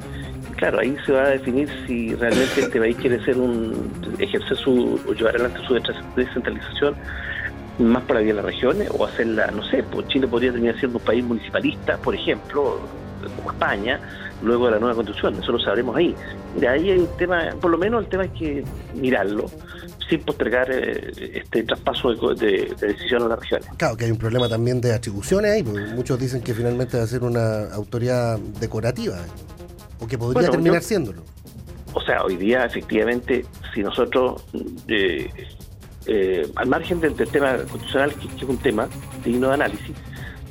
[0.57, 5.01] Claro, ahí se va a definir si realmente este país quiere ser un ejercer su
[5.07, 5.75] o llevar adelante su
[6.17, 6.95] descentralización
[7.79, 11.05] más para de las regiones o hacerla, no sé, pues Chile podría terminar siendo un
[11.05, 12.79] país municipalista, por ejemplo,
[13.37, 14.01] como España,
[14.43, 16.15] luego de la nueva constitución, eso lo sabremos ahí.
[16.59, 19.47] De ahí hay un tema, por lo menos el tema hay que mirarlo,
[20.09, 23.69] sin postergar eh, este traspaso de, decisión a las regiones.
[23.77, 27.05] Claro, que hay un problema también de atribuciones ahí, porque muchos dicen que finalmente va
[27.05, 29.17] a ser una autoridad decorativa,
[29.99, 31.23] o que podría terminar siéndolo.
[31.95, 34.45] O sea, hoy día efectivamente, si nosotros
[34.89, 35.31] eh,
[36.07, 38.89] eh, al margen del, tema constitucional, que, es un tema
[39.25, 39.95] digno de análisis,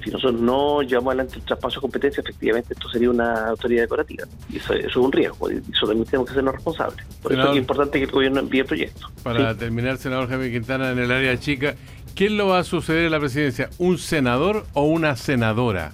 [0.04, 4.26] si nosotros no llevamos adelante el traspaso de competencia, efectivamente esto sería una autoridad decorativa.
[4.50, 7.06] Y eso, es un riesgo, y eso también tenemos que hacernos responsables.
[7.22, 9.08] Por eso es importante que el gobierno envíe el proyecto.
[9.24, 11.76] Para terminar, senador Jaime Quintana, en el área chica,
[12.16, 13.70] ¿quién lo va a suceder en la presidencia?
[13.78, 15.94] ¿Un senador o una senadora?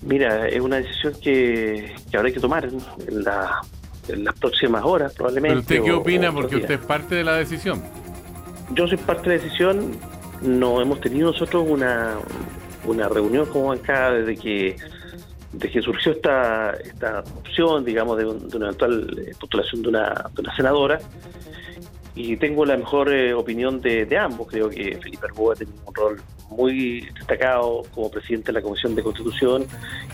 [0.00, 5.64] Mira, es una decisión que, habrá que tomar en, las próximas horas, probablemente.
[5.68, 6.32] ¿Pero usted qué opina?
[6.32, 7.82] Porque usted es parte de la decisión
[8.74, 9.92] yo soy parte de la decisión.
[10.42, 12.16] No hemos tenido nosotros una,
[12.84, 14.76] una reunión como acá desde que
[15.52, 20.40] desde que surgió esta, esta opción, digamos, de, una eventual eh, postulación de una, de
[20.42, 20.98] una senadora.
[22.14, 24.48] Y tengo la mejor eh, opinión de, ambos.
[24.48, 29.02] Creo que Felipe Arboa tenido un rol muy destacado como presidente de la Comisión de
[29.02, 29.66] Constitución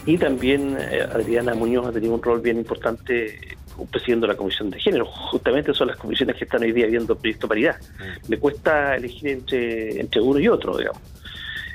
[0.05, 3.57] y también eh, Adriana Muñoz ha tenido un rol bien importante
[3.91, 5.07] presidiendo la Comisión de Género.
[5.07, 7.77] Justamente son las comisiones que están hoy día viendo proyecto paridad.
[7.99, 8.31] Mm.
[8.31, 11.01] Me cuesta elegir entre, entre uno y otro, digamos.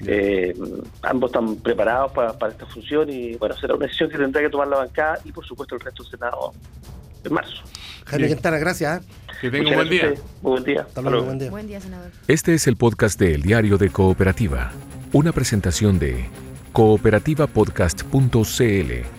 [0.06, 0.56] Eh,
[1.02, 4.70] ambos están preparados para, esta función y bueno, será una decisión que tendrá que tomar
[4.70, 6.54] la bancada y por supuesto el resto del Senado
[7.24, 7.64] en marzo.
[8.06, 9.02] Jaime Quintana, gracias.
[9.02, 9.06] ¿eh?
[9.42, 10.14] Que tenga un buen día.
[10.42, 10.88] Buen día.
[10.96, 11.50] buen día.
[11.50, 12.12] Buen día, senador.
[12.28, 14.72] Este es el podcast de El Diario de Cooperativa,
[15.12, 16.30] una presentación de
[16.72, 19.18] cooperativapodcast.cl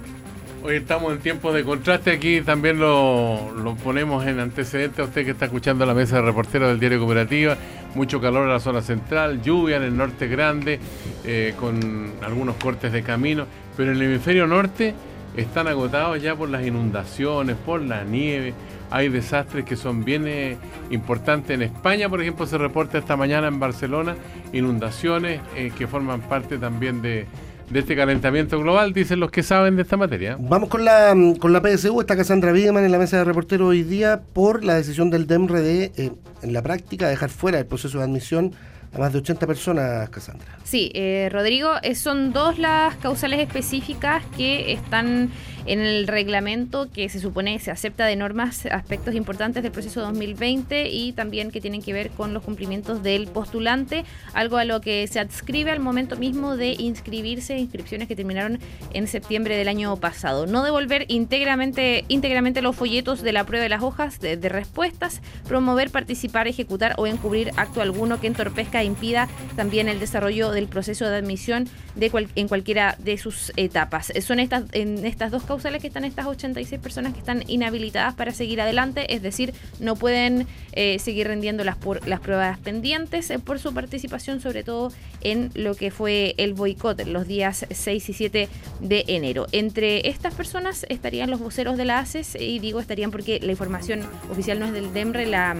[0.62, 2.10] Hoy estamos en tiempos de contraste.
[2.10, 6.68] Aquí también lo, ponemos en antecedente a usted que está escuchando la mesa de reporteros
[6.68, 7.56] del Diario Cooperativa.
[7.94, 10.78] Mucho calor en la zona central, lluvia en el norte grande,
[11.24, 13.46] eh, con algunos cortes de camino.
[13.74, 14.94] Pero en el hemisferio norte
[15.34, 18.52] están agotados ya por las inundaciones, por la nieve.
[18.90, 20.58] Hay desastres que son bien eh,
[20.90, 21.54] importantes.
[21.54, 24.14] En España, por ejemplo, se reporta esta mañana en Barcelona
[24.52, 27.24] inundaciones eh, que forman parte también de
[27.70, 30.36] de este calentamiento global, dicen los que saben de esta materia.
[30.40, 33.84] Vamos con la, con la PSU, está Cassandra Wiedemann en la mesa de reportero hoy
[33.84, 37.98] día por la decisión del DEMRE de, eh, en la práctica, dejar fuera el proceso
[37.98, 38.52] de admisión
[38.92, 40.58] a más de 80 personas, Cassandra.
[40.64, 45.30] Sí, eh, Rodrigo, eh, son dos las causales específicas que están
[45.66, 50.88] en el reglamento que se supone se acepta de normas aspectos importantes del proceso 2020
[50.90, 55.06] y también que tienen que ver con los cumplimientos del postulante, algo a lo que
[55.06, 58.58] se adscribe al momento mismo de inscribirse, inscripciones que terminaron
[58.92, 60.46] en septiembre del año pasado.
[60.46, 65.90] No devolver íntegramente, íntegramente los folletos de la prueba de las hojas de, respuestas, promover,
[65.90, 71.08] participar, ejecutar o encubrir acto alguno que entorpezca e impida también el desarrollo del proceso
[71.08, 74.12] de admisión de en cualquiera de sus etapas.
[74.20, 78.30] Son estas, en estas dos causales que están estas 86 personas que están inhabilitadas para
[78.30, 83.58] seguir adelante, es decir, no pueden eh, seguir rendiendo las, las pruebas pendientes eh, por
[83.58, 88.48] su participación, sobre todo en lo que fue el boicot los días 6 y 7
[88.78, 89.48] de enero.
[89.50, 94.02] Entre estas personas estarían los voceros de la ACES y digo estarían porque la información
[94.30, 95.56] oficial no es del DEMRE, la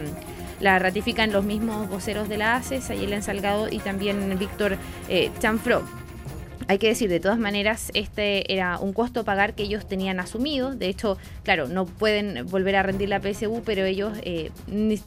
[0.61, 4.76] la ratifican los mismos voceros de la ACES, Ayelen Salgado y también Víctor
[5.09, 5.83] eh, Chanfro.
[6.71, 10.21] Hay que decir, de todas maneras, este era un costo a pagar que ellos tenían
[10.21, 10.73] asumido.
[10.73, 14.53] De hecho, claro, no pueden volver a rendir la PSU, pero ellos eh,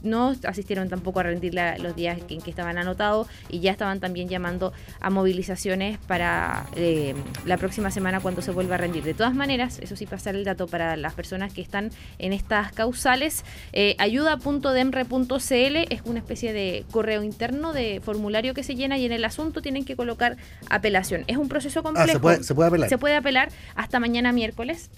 [0.02, 4.28] no asistieron tampoco a rendir los días en que estaban anotados y ya estaban también
[4.28, 7.14] llamando a movilizaciones para eh,
[7.46, 9.02] la próxima semana cuando se vuelva a rendir.
[9.02, 12.72] De todas maneras, eso sí, pasar el dato para las personas que están en estas
[12.72, 13.42] causales.
[13.72, 19.12] Eh, ayuda.demre.cl es una especie de correo interno de formulario que se llena y en
[19.12, 20.36] el asunto tienen que colocar
[20.68, 21.24] apelación.
[21.26, 22.10] Es un proceso complejo.
[22.10, 22.88] Ah, se, puede, se puede apelar.
[22.88, 24.90] Se puede apelar hasta mañana miércoles.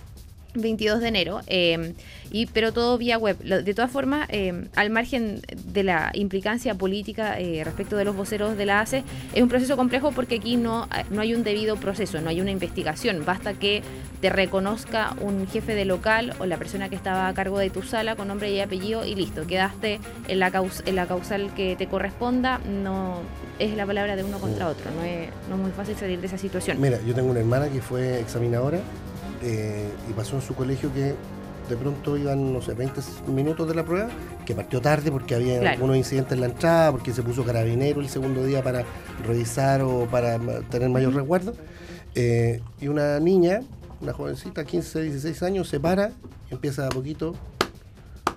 [0.56, 1.94] 22 de enero, eh,
[2.30, 3.38] y, pero todo vía web.
[3.38, 8.56] De todas formas, eh, al margen de la implicancia política eh, respecto de los voceros
[8.56, 12.20] de la ACE, es un proceso complejo porque aquí no, no hay un debido proceso,
[12.20, 13.24] no hay una investigación.
[13.24, 13.82] Basta que
[14.20, 17.82] te reconozca un jefe de local o la persona que estaba a cargo de tu
[17.82, 20.52] sala con nombre y apellido y listo, quedaste en la,
[20.86, 22.58] en la causal que te corresponda.
[22.58, 23.20] No
[23.58, 26.26] es la palabra de uno contra otro, no es, no es muy fácil salir de
[26.26, 26.80] esa situación.
[26.80, 28.80] Mira, yo tengo una hermana que fue examinadora
[29.48, 31.14] eh, y pasó en su colegio que
[31.68, 34.08] de pronto iban, no sé, 20 minutos de la prueba,
[34.44, 38.08] que partió tarde porque había algunos incidentes en la entrada, porque se puso carabinero el
[38.08, 38.84] segundo día para
[39.24, 41.54] revisar o para tener mayor resguardo.
[42.16, 43.60] Eh, y una niña,
[44.00, 46.10] una jovencita, 15, 16 años, se para
[46.50, 47.34] empieza a poquito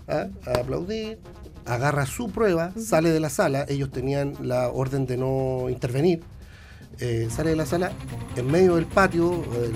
[0.07, 0.27] a,
[0.59, 1.17] aplaudir,
[1.65, 6.21] agarra su prueba, sale de la sala, ellos tenían la orden de no intervenir
[6.99, 7.91] eh, sale de la sala,
[8.35, 9.73] en medio del patio o del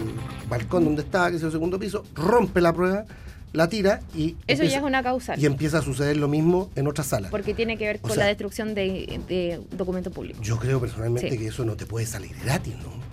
[0.50, 3.06] balcón donde estaba, que es el segundo piso, rompe la prueba,
[3.54, 4.36] la tira y...
[4.48, 5.40] Eso ya es una causal.
[5.40, 7.32] Y empieza a suceder lo mismo en otras salas.
[7.32, 10.42] Porque tiene que ver con la destrucción de, de documento público.
[10.42, 13.04] Yo creo personalmente que eso no te puede salir gratis, ¿no?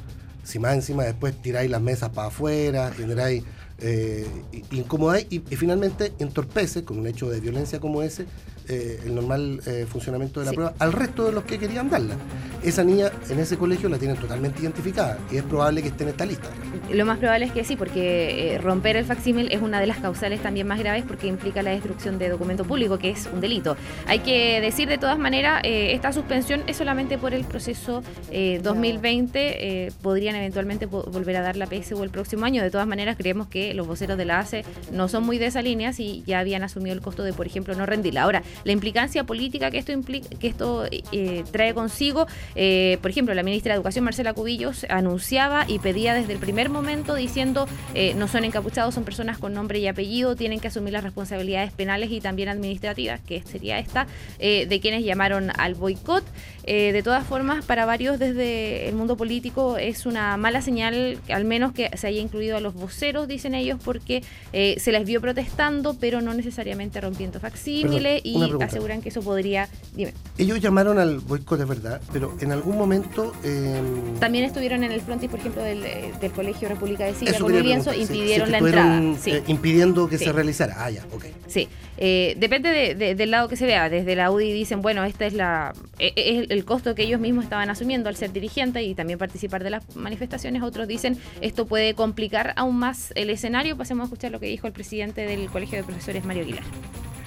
[0.43, 3.45] Si más encima después tiráis las mesas para afuera, generáis
[3.83, 4.27] eh,
[4.73, 8.27] incomodáis y, finalmente entorpece con un hecho de violencia como ese
[8.69, 12.15] eh, el normal eh, funcionamiento de la prueba al resto de los que querían darla.
[12.63, 16.11] Esa niña en ese colegio la tienen totalmente identificada y es probable que esté en
[16.11, 16.49] esta lista.
[16.93, 19.99] Lo más probable es que sí, porque eh, romper el facsímil es una de las
[19.99, 23.77] causales también más graves porque implica la destrucción de documento público, que es un delito.
[24.07, 30.37] Hay que decir de todas maneras, esta suspensión es solamente por el proceso 2020, podrían
[30.37, 32.63] eventualmente volver a dar la PSU el próximo año.
[32.63, 35.63] De todas maneras, creemos que los voceros de la ACE no son muy de esa
[35.63, 38.23] línea y ya habían asumido el costo de, por ejemplo, no rendirla.
[38.23, 42.27] Ahora, la implicancia política que esto, implica, que esto eh, trae consigo.
[42.55, 46.71] Eh, por ejemplo, la ministra de Educación, Marcela Cubillos, anunciaba y pedía desde el primer
[46.71, 50.93] momento diciendo eh, no son encapuchados, son personas con nombre y apellido, tienen que asumir
[50.93, 54.07] las responsabilidades penales y también administrativas, que sería esta,
[54.39, 56.25] de quienes llamaron al boicot.
[56.65, 61.73] de todas formas, para varios desde el mundo político es una mala señal, al menos
[61.73, 66.21] que se haya incluido a los voceros, dicen ellos, porque se les vio protestando, pero
[66.21, 69.69] no necesariamente rompiendo facsímiles y aseguran que eso podría.
[69.95, 70.15] Dime.
[70.39, 73.33] Ellos llamaron al boicot, de verdad, pero en algún momento.
[73.45, 77.53] Em, También estuvieron en el frontis, por ejemplo, del, eh, Colegio República de Siria con
[77.53, 79.03] un lienzo, impidieron la entrada.
[79.27, 80.75] Eh, impidiendo que se realizara.
[80.79, 81.27] Ah, ya, ok.
[81.47, 81.69] Sí.
[82.03, 83.91] Eh, depende del lado que se vea.
[83.91, 87.21] Desde la UDI dicen, bueno, este es la e, e, es el costo que ellos
[87.21, 90.63] mismos estaban asumiendo al ser dirigente y también participar de las manifestaciones.
[90.63, 93.77] Otros dicen, esto puede complicar aún más el escenario.
[93.77, 96.65] Pasemos a escuchar lo que dijo el presidente del Colegio de Profesores, Mario Aguilar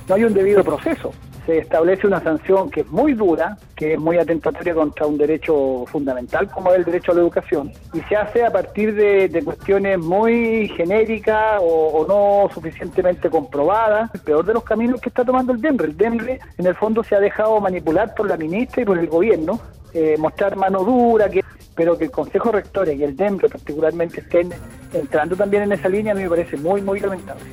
[0.07, 1.11] no hay un debido proceso.
[1.45, 5.85] Se establece una sanción que es muy dura, que es muy atentatoria contra un derecho
[5.87, 9.99] fundamental como es el derecho a la educación, y se hace a partir de, cuestiones
[9.99, 14.09] muy genéricas o, no suficientemente comprobadas.
[14.13, 15.87] El peor de los caminos que está tomando el DEMRE.
[15.87, 19.07] El DEMRE en el fondo se ha dejado manipular por la ministra y por el
[19.07, 19.59] gobierno,
[19.93, 21.43] eh, mostrar mano dura, que,
[21.75, 24.49] pero que el Consejo Rector y el DEMRE particularmente estén
[24.93, 27.43] entrando también en esa línea a mí me parece muy, muy lamentable.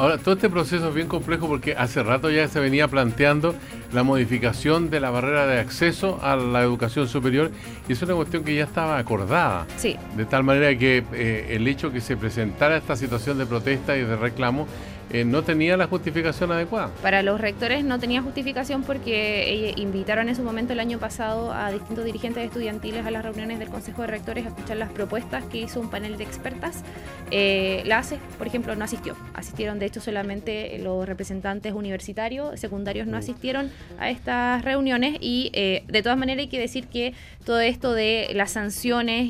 [0.00, 3.54] Ahora, todo este proceso es bien complejo porque hace rato ya se venía planteando
[3.92, 7.50] la modificación de la barrera de acceso a la educación superior
[7.86, 9.66] y es una cuestión que ya estaba acordada.
[9.76, 9.98] Sí.
[10.16, 14.00] De tal manera que eh, el hecho que se presentara esta situación de protesta y
[14.00, 14.66] de reclamo
[15.12, 16.90] eh, no tenía la justificación adecuada.
[17.02, 21.52] Para los rectores no tenía justificación porque eh, invitaron en su momento el año pasado
[21.52, 25.44] a distintos dirigentes estudiantiles a las reuniones del Consejo de Rectores a escuchar las propuestas
[25.46, 26.84] que hizo un panel de expertas.
[27.32, 29.16] Eh, la ACE, por ejemplo, no asistió.
[29.34, 33.20] Asistieron, de hecho, solamente los representantes universitarios, secundarios no mm.
[33.20, 38.30] asistieron a estas reuniones y de todas maneras hay que decir que todo esto de
[38.34, 39.28] las sanciones,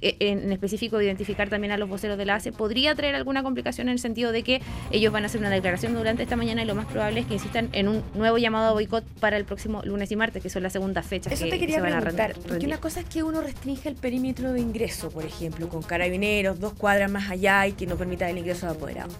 [0.00, 3.92] en específico identificar también a los voceros de la ACE, podría traer alguna complicación en
[3.92, 4.60] el sentido de que
[4.90, 7.34] ellos van a hacer una declaración durante esta mañana y lo más probable es que
[7.34, 10.62] insistan en un nuevo llamado a boicot para el próximo lunes y martes, que son
[10.62, 12.36] las segundas fechas Eso que te quería se van a rendir.
[12.46, 16.60] Porque una cosa es que uno restringe el perímetro de ingreso, por ejemplo, con carabineros,
[16.60, 19.14] dos cuadras más allá y que no permita el ingreso de apoderados.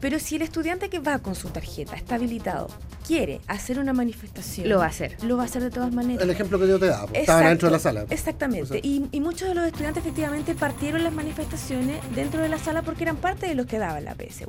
[0.00, 2.68] Pero si el estudiante que va con su tarjeta está habilitado,
[3.06, 5.16] quiere hacer una manifestación, Lo va a hacer.
[5.24, 6.22] Lo va a hacer de todas maneras.
[6.22, 8.06] El ejemplo que yo te daba, pues, estaban dentro de la sala.
[8.08, 8.62] Exactamente.
[8.62, 12.58] O sea, y, y muchos de los estudiantes efectivamente partieron las manifestaciones dentro de la
[12.58, 14.48] sala porque eran parte de los que daba la PSU.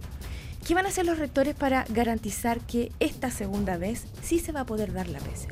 [0.65, 4.61] ¿Qué van a hacer los rectores para garantizar que esta segunda vez sí se va
[4.61, 5.49] a poder dar la PSU?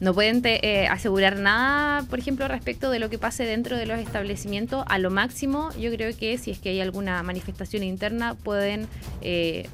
[0.00, 3.86] No pueden te- eh, asegurar nada, por ejemplo, respecto de lo que pase dentro de
[3.86, 4.84] los establecimientos.
[4.88, 8.86] A lo máximo, yo creo que si es que hay alguna manifestación interna, pueden
[9.22, 9.66] eh,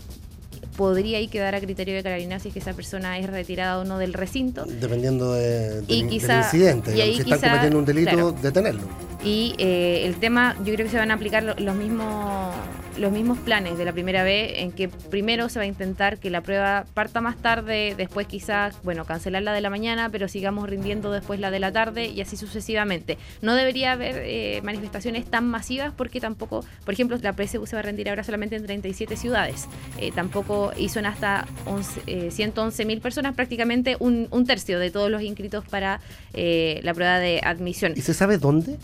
[0.76, 3.84] podría ahí quedar a criterio de Carabinero si es que esa persona es retirada o
[3.84, 4.64] no del recinto.
[4.66, 6.96] Dependiendo de, Y del- quizá- del incidente.
[6.96, 8.32] y ahí si están quizá- cometiendo un delito, claro.
[8.32, 8.82] detenerlo.
[9.22, 12.54] Y eh, el tema, yo creo que se van a aplicar lo- los mismos,
[12.98, 16.30] los mismos planes de la primera vez, en que primero se va a intentar que
[16.30, 20.70] la prueba parta más tarde, después quizás, bueno, cancelar la de la mañana, pero sigamos
[20.70, 23.18] rindiendo después la de la tarde y así sucesivamente.
[23.42, 27.80] No debería haber eh, manifestaciones tan masivas porque tampoco, por ejemplo, la PSU se va
[27.80, 29.66] a rendir ahora solamente en 37 ciudades.
[29.98, 34.90] Eh, tampoco, y son hasta 11, eh, 111 mil personas, prácticamente un, un tercio de
[34.90, 36.00] todos los inscritos para
[36.32, 37.92] eh, la prueba de admisión.
[37.96, 38.78] ¿Y se sabe dónde?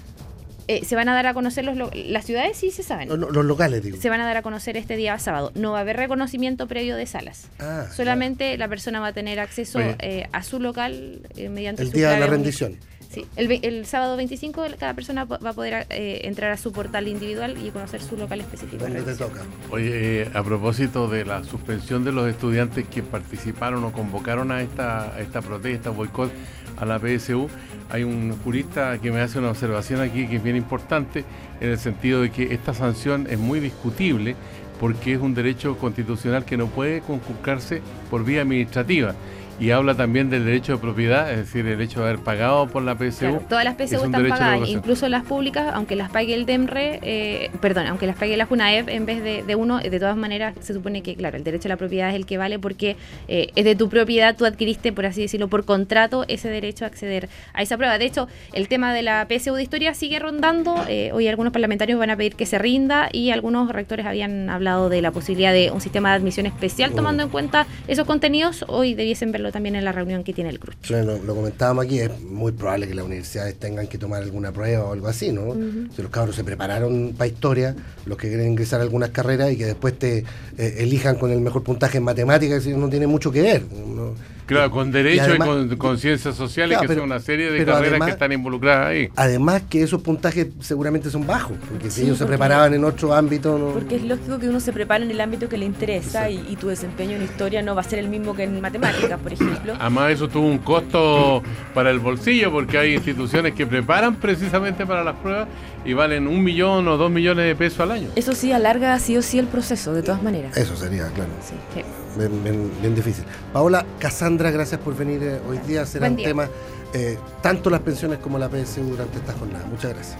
[0.68, 3.08] Eh, se van a dar a conocer los, lo- las ciudades, sí se saben.
[3.08, 3.98] No, no, los locales, digo.
[4.00, 5.52] Se van a dar a conocer este día sábado.
[5.54, 7.48] No va a haber reconocimiento previo de salas.
[7.60, 11.90] Ah, Solamente la persona va a tener acceso eh, a su local eh, mediante El
[11.90, 12.76] su día de la rendición.
[13.16, 17.56] Sí, el, sábado 25 cada persona va a poder eh, entrar a su portal individual
[17.56, 18.84] y conocer su local específico.
[18.84, 19.40] de ¿Dónde te toca?
[19.70, 24.60] Oye, eh, a propósito de la suspensión de los estudiantes que participaron o convocaron a
[24.60, 26.30] esta, a esta protesta, boicot
[26.76, 27.48] a la PSU,
[27.88, 31.24] hay un jurista que me hace una observación aquí que es bien importante,
[31.62, 34.36] en el sentido de que esta sanción es muy discutible
[34.78, 39.14] porque es un derecho constitucional que no puede conculcarse por vía administrativa.
[39.58, 42.82] Y habla también del derecho de propiedad, es decir, el hecho de haber pagado por
[42.82, 43.20] la PSU.
[43.20, 47.50] Claro, todas las PSU están pagadas, incluso las públicas, aunque las pague el DEMRE, eh,
[47.60, 50.74] perdón, aunque las pague la JUNAEP en vez de, de uno, de todas maneras se
[50.74, 52.96] supone que, claro, el derecho a la propiedad es el que vale porque
[53.28, 56.88] eh, es de tu propiedad, tú adquiriste, por así decirlo, por contrato ese derecho a
[56.88, 57.96] acceder a esa prueba.
[57.96, 61.98] De hecho, el tema de la PSU de historia sigue rondando, eh, hoy algunos parlamentarios
[61.98, 65.70] van a pedir que se rinda y algunos rectores habían hablado de la posibilidad de
[65.70, 69.84] un sistema de admisión especial tomando en cuenta esos contenidos, hoy debiesen verlo también en
[69.84, 70.76] la reunión que tiene el CRUS.
[70.82, 74.84] Sí, Lo, comentábamos aquí, es muy probable que las universidades tengan que tomar alguna prueba
[74.84, 75.54] o algo así, ¿no?
[75.94, 77.74] Si los cabros se prepararon para historia,
[78.04, 80.18] los que quieren ingresar a algunas carreras y que después te
[80.58, 83.62] eh, elijan con el mejor puntaje en matemáticas, eso no tiene mucho que ver.
[83.72, 84.14] ¿no?
[84.46, 87.50] Claro, con derecho y, además- con, con ciencias sociales, Claro, que pero- son una serie
[87.50, 89.08] de carreras además- que están involucradas ahí.
[89.16, 93.12] Además que esos puntajes seguramente son bajos, porque si Sí, ellos se preparaban en otro
[93.14, 96.30] ámbito, no, Porque es lógico que uno se prepara en el ámbito que le interesa
[96.30, 99.18] y, y tu desempeño en historia no va a ser el mismo que en matemáticas,
[99.18, 99.74] por ejemplo.
[99.80, 101.42] Además, eso tuvo un costo
[101.74, 105.48] para el bolsillo, porque hay instituciones que preparan precisamente para las pruebas
[105.84, 108.08] y valen un millón o dos millones de pesos al año.
[108.16, 110.56] Eso sí, alarga sí o sí el proceso, de todas maneras.
[110.56, 111.30] eso sería, claro.
[111.42, 111.54] Sí.
[111.74, 111.80] Sí.
[112.16, 113.24] Bien, bien- bien difícil.
[113.52, 115.84] Paola, Cassandra, gracias por venir eh, hoy día.
[115.86, 116.26] Serán Buen día.
[116.28, 116.50] temas
[116.94, 119.64] eh, tanto las pensiones como la PSU durante esta jornada.
[119.70, 120.16] Muchas gracias.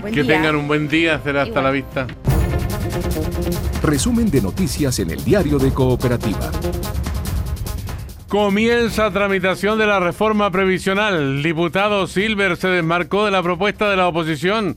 [0.00, 0.34] Buen que día.
[0.34, 1.64] tengan un buen día, será hasta Igual.
[1.64, 2.06] la vista.
[3.82, 6.50] Resumen de noticias en el diario de Cooperativa.
[8.28, 11.14] Comienza tramitación de la reforma previsional.
[11.14, 14.76] El diputado Silver se desmarcó de la propuesta de la oposición.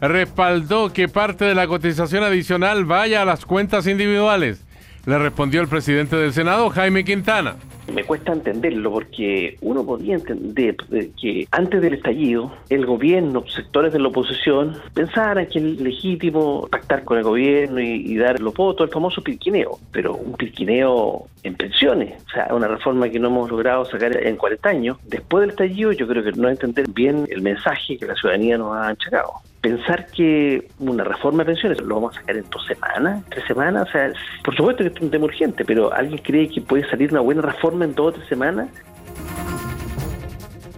[0.00, 4.60] Respaldó que parte de la cotización adicional vaya a las cuentas individuales.
[5.06, 7.56] Le respondió el presidente del Senado, Jaime Quintana.
[7.94, 13.92] Me cuesta entenderlo porque uno podría entender de que antes del estallido el gobierno, sectores
[13.92, 18.54] de la oposición, pensaran que es legítimo pactar con el gobierno y, y dar los
[18.54, 23.28] votos, el famoso pirquineo, pero un pirquineo en pensiones, o sea, una reforma que no
[23.28, 24.98] hemos logrado sacar en 40 años.
[25.06, 28.76] Después del estallido yo creo que no entender bien el mensaje que la ciudadanía nos
[28.76, 29.32] ha achacado.
[29.60, 33.88] Pensar que una reforma de pensiones lo vamos a sacar en dos semanas, tres semanas,
[33.88, 37.10] o sea, por supuesto que es un tema urgente, pero ¿alguien cree que puede salir
[37.10, 38.68] una buena reforma en dos o tres semanas?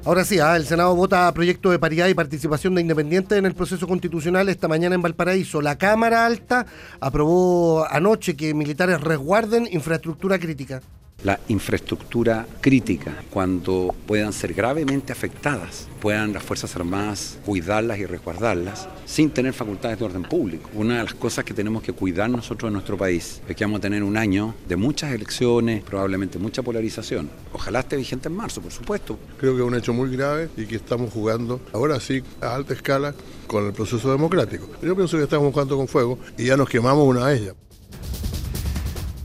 [0.04, 3.54] Ahora sí, ah, el Senado vota proyecto de paridad y participación de independientes en el
[3.54, 5.62] proceso constitucional esta mañana en Valparaíso.
[5.62, 6.66] La Cámara Alta
[6.98, 10.82] aprobó anoche que militares resguarden infraestructura crítica.
[11.24, 18.88] La infraestructura crítica, cuando puedan ser gravemente afectadas, puedan las Fuerzas Armadas cuidarlas y resguardarlas
[19.06, 20.70] sin tener facultades de orden público.
[20.74, 23.78] Una de las cosas que tenemos que cuidar nosotros en nuestro país es que vamos
[23.78, 27.30] a tener un año de muchas elecciones, probablemente mucha polarización.
[27.52, 29.18] Ojalá esté vigente en marzo, por supuesto.
[29.38, 32.74] Creo que es un hecho muy grave y que estamos jugando ahora sí a alta
[32.74, 33.14] escala
[33.46, 34.68] con el proceso democrático.
[34.82, 37.54] Yo pienso que estamos jugando con fuego y ya nos quemamos una de ellas.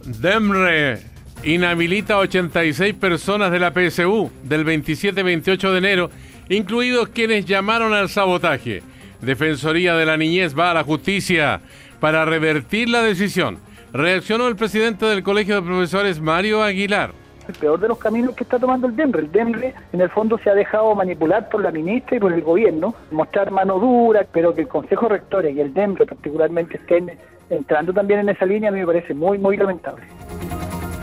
[0.05, 6.09] DEMRE inhabilita 86 personas de la PSU del 27-28 de enero,
[6.49, 8.81] incluidos quienes llamaron al sabotaje.
[9.21, 11.61] Defensoría de la Niñez va a la justicia
[11.99, 13.59] para revertir la decisión.
[13.93, 17.11] Reaccionó el presidente del Colegio de Profesores, Mario Aguilar.
[17.47, 19.21] El peor de los caminos que está tomando el DEMRE.
[19.21, 22.41] El DEMRE, en el fondo, se ha dejado manipular por la ministra y por el
[22.41, 27.11] gobierno, mostrar mano dura, pero que el Consejo Rector y el DEMRE particularmente estén
[27.49, 30.03] entrando también en esa línea, a mí me parece muy, muy lamentable.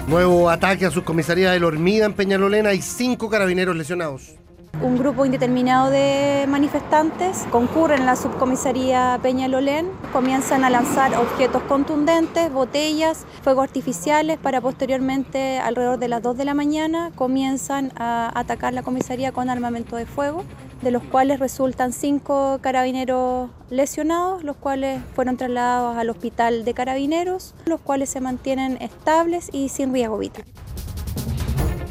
[0.06, 1.66] Nuevo ataque a sus comisarías de la
[2.06, 4.34] en Peñalolena y cinco carabineros lesionados.
[4.82, 12.52] Un grupo indeterminado de manifestantes concurren en la subcomisaría Peñalolén, comienzan a lanzar objetos contundentes,
[12.52, 18.74] botellas, fuegos artificiales para posteriormente, alrededor de las 2 de la mañana, comienzan a atacar
[18.74, 20.44] la comisaría con armamento de fuego,
[20.82, 27.54] de los cuales resultan cinco carabineros lesionados, los cuales fueron trasladados al hospital de carabineros,
[27.64, 30.44] los cuales se mantienen estables y sin riesgo vital.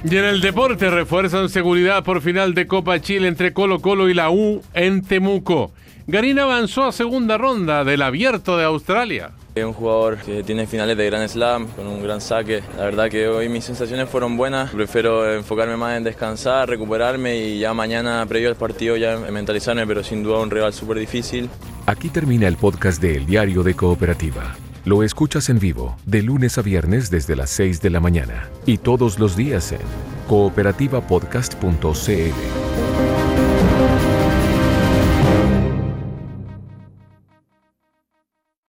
[0.04, 4.14] Y en el deporte refuerzan seguridad por final de Copa Chile entre Colo Colo y
[4.14, 5.72] la U en Temuco.
[6.08, 9.32] Garín avanzó a segunda ronda del Abierto de Australia.
[9.56, 12.62] Es un jugador que tiene finales de Grand Slam con un gran saque.
[12.76, 14.72] La verdad que hoy mis sensaciones fueron buenas.
[14.72, 20.04] Prefiero enfocarme más en descansar, recuperarme y ya mañana, previo al partido, ya mentalizarme, pero
[20.04, 21.49] sin duda un rival súper difícil.
[21.86, 24.54] Aquí termina el podcast de El Diario de Cooperativa.
[24.86, 28.80] Lo escuchas en vivo de lunes a viernes desde las 6 de la mañana y
[28.80, 29.80] todos los días en
[30.28, 32.72] cooperativapodcast.cl.